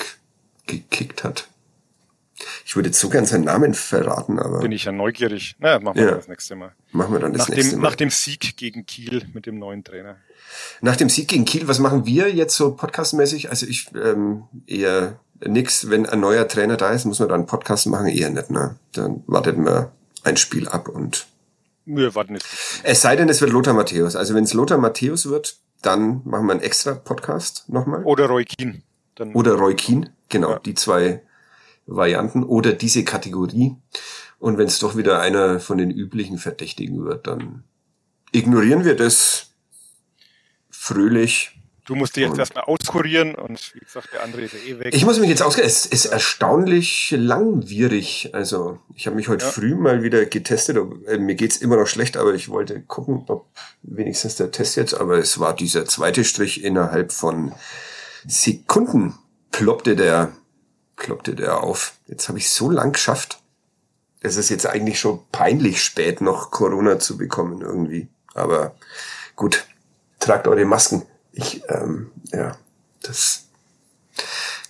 [0.67, 1.47] gekickt hat.
[2.65, 4.59] Ich würde jetzt so gern seinen Namen verraten, aber.
[4.59, 5.55] Bin ich ja neugierig.
[5.59, 6.15] Na, machen wir ja.
[6.15, 6.73] das nächste Mal.
[6.91, 7.89] Machen wir dann das nach nächste dem, Mal.
[7.89, 10.17] Nach dem Sieg gegen Kiel mit dem neuen Trainer.
[10.81, 13.49] Nach dem Sieg gegen Kiel, was machen wir jetzt so podcastmäßig?
[13.49, 17.47] Also ich ähm, eher nix, wenn ein neuer Trainer da ist, muss man dann einen
[17.47, 18.77] Podcast machen, eher nicht, ne?
[18.93, 19.87] Dann wartet man
[20.23, 21.27] ein Spiel ab und.
[21.85, 22.47] Wir warten jetzt.
[22.83, 24.15] Es sei denn, es wird Lothar Matthäus.
[24.15, 28.03] Also wenn es Lothar Matthäus wird, dann machen wir einen extra Podcast nochmal.
[28.03, 28.81] Oder Roy Kien.
[29.15, 30.59] Dann Oder Roy Kien, genau, ja.
[30.59, 31.21] die zwei
[31.85, 33.75] Varianten oder diese Kategorie.
[34.39, 37.63] Und wenn es doch wieder einer von den üblichen Verdächtigen wird, dann
[38.31, 39.51] ignorieren wir das
[40.69, 41.51] fröhlich.
[41.85, 44.93] Du musst dich jetzt erstmal auskurieren und wie gesagt, der andere ist ja eh weg.
[44.93, 45.69] Ich muss mich jetzt auskurieren.
[45.69, 48.31] Es ist erstaunlich langwierig.
[48.33, 49.51] Also ich habe mich heute ja.
[49.51, 50.77] früh mal wieder getestet.
[51.05, 53.47] Äh, mir geht's immer noch schlecht, aber ich wollte gucken, ob
[53.83, 57.53] wenigstens der Test jetzt, aber es war dieser zweite Strich innerhalb von
[58.25, 59.13] Sekunden
[59.51, 60.33] ploppte der
[60.95, 61.93] ploppte der auf.
[62.07, 63.39] Jetzt habe ich so lang geschafft.
[64.21, 68.07] Es ist jetzt eigentlich schon peinlich spät noch Corona zu bekommen irgendwie.
[68.33, 68.75] Aber
[69.35, 69.65] gut,
[70.19, 71.03] tragt eure Masken.
[71.31, 72.57] Ich, ähm, ja,
[73.01, 73.45] das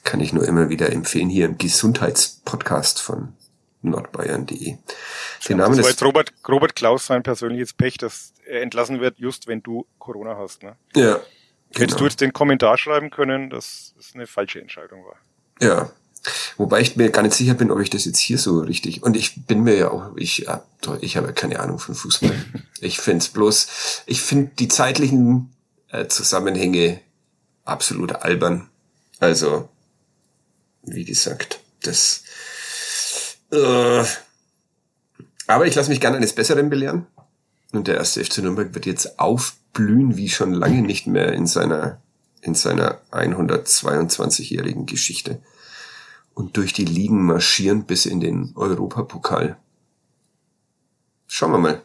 [0.03, 3.33] kann ich nur immer wieder empfehlen hier im Gesundheitspodcast von
[3.81, 4.77] nordbayern.de.
[5.47, 9.19] Den Namen das war jetzt Robert, Robert Klaus sein persönliches Pech, dass er entlassen wird,
[9.19, 10.63] just wenn du Corona hast.
[10.63, 10.75] Ne?
[10.95, 11.13] Ja.
[11.13, 11.81] Genau.
[11.83, 15.17] Hättest du jetzt den Kommentar schreiben können, dass es eine falsche Entscheidung war.
[15.61, 15.91] Ja,
[16.57, 19.03] Wobei ich mir gar nicht sicher bin, ob ich das jetzt hier so richtig.
[19.03, 20.47] Und ich bin mir ja auch, ich,
[21.01, 22.33] ich habe ja keine Ahnung von Fußball.
[22.81, 25.55] Ich finde es bloß, ich finde die zeitlichen
[25.89, 26.99] äh, Zusammenhänge
[27.63, 28.69] absolut albern.
[29.19, 29.69] Also,
[30.83, 32.23] wie gesagt, das.
[33.51, 34.03] Äh,
[35.47, 37.07] aber ich lasse mich gerne eines Besseren belehren.
[37.71, 42.01] Und der erste FC Nürnberg wird jetzt aufblühen wie schon lange nicht mehr in seiner
[42.41, 45.41] in seiner 122-jährigen Geschichte
[46.35, 49.57] und durch die Ligen marschieren bis in den Europapokal.
[51.27, 51.81] Schauen wir mal.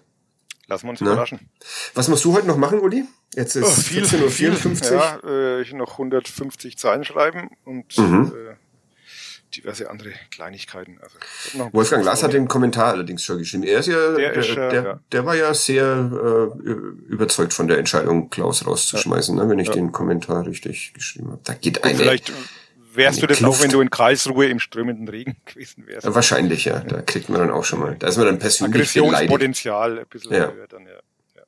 [0.66, 1.12] Lassen wir uns Na?
[1.12, 1.48] überraschen.
[1.94, 3.04] Was musst du heute noch machen, Uli?
[3.34, 4.96] Jetzt ist oh, viel, 14.54 Uhr.
[4.96, 8.32] Ja, äh, ich noch 150 Zeilen schreiben und mhm.
[8.34, 8.54] äh,
[9.56, 10.98] diverse andere Kleinigkeiten.
[11.00, 11.16] Also,
[11.72, 13.62] Wolfgang Lass hat den Kommentar allerdings schon geschrieben.
[13.64, 15.00] Er ist ja, der, der, ist, der, ja.
[15.10, 16.68] der war ja sehr äh,
[17.12, 19.44] überzeugt von der Entscheidung, Klaus rauszuschmeißen, ja.
[19.44, 19.74] ne, wenn ich ja.
[19.74, 21.40] den Kommentar richtig geschrieben habe.
[21.44, 21.96] Da geht eine.
[21.96, 22.32] Vielleicht
[22.94, 23.58] wärst du das Kluft.
[23.58, 26.06] auch, wenn du in Karlsruhe im strömenden Regen gewesen wärst.
[26.06, 26.80] Ja, wahrscheinlich, ja.
[26.80, 27.96] Da kriegt man dann auch schon mal.
[27.98, 30.52] Da ist man dann persönlich Aggressionspotenzial ein bisschen ja.
[30.52, 30.92] höher dann, ja.
[31.36, 31.42] ja.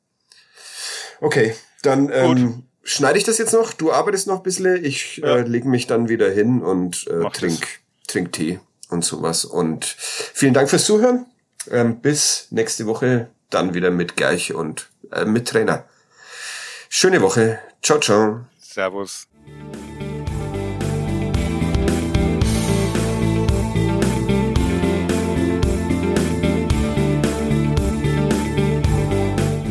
[1.21, 3.73] Okay, dann ähm, schneide ich das jetzt noch.
[3.73, 4.85] Du arbeitest noch ein bisschen.
[4.85, 5.37] Ich ja.
[5.37, 7.67] äh, lege mich dann wieder hin und äh, trink,
[8.07, 9.45] trink Tee und sowas.
[9.45, 11.27] Und vielen Dank fürs Zuhören.
[11.71, 15.85] Ähm, bis nächste Woche dann wieder mit Gerch und äh, mit Trainer.
[16.89, 17.59] Schöne Woche.
[17.83, 18.45] Ciao, ciao.
[18.61, 19.29] Servus.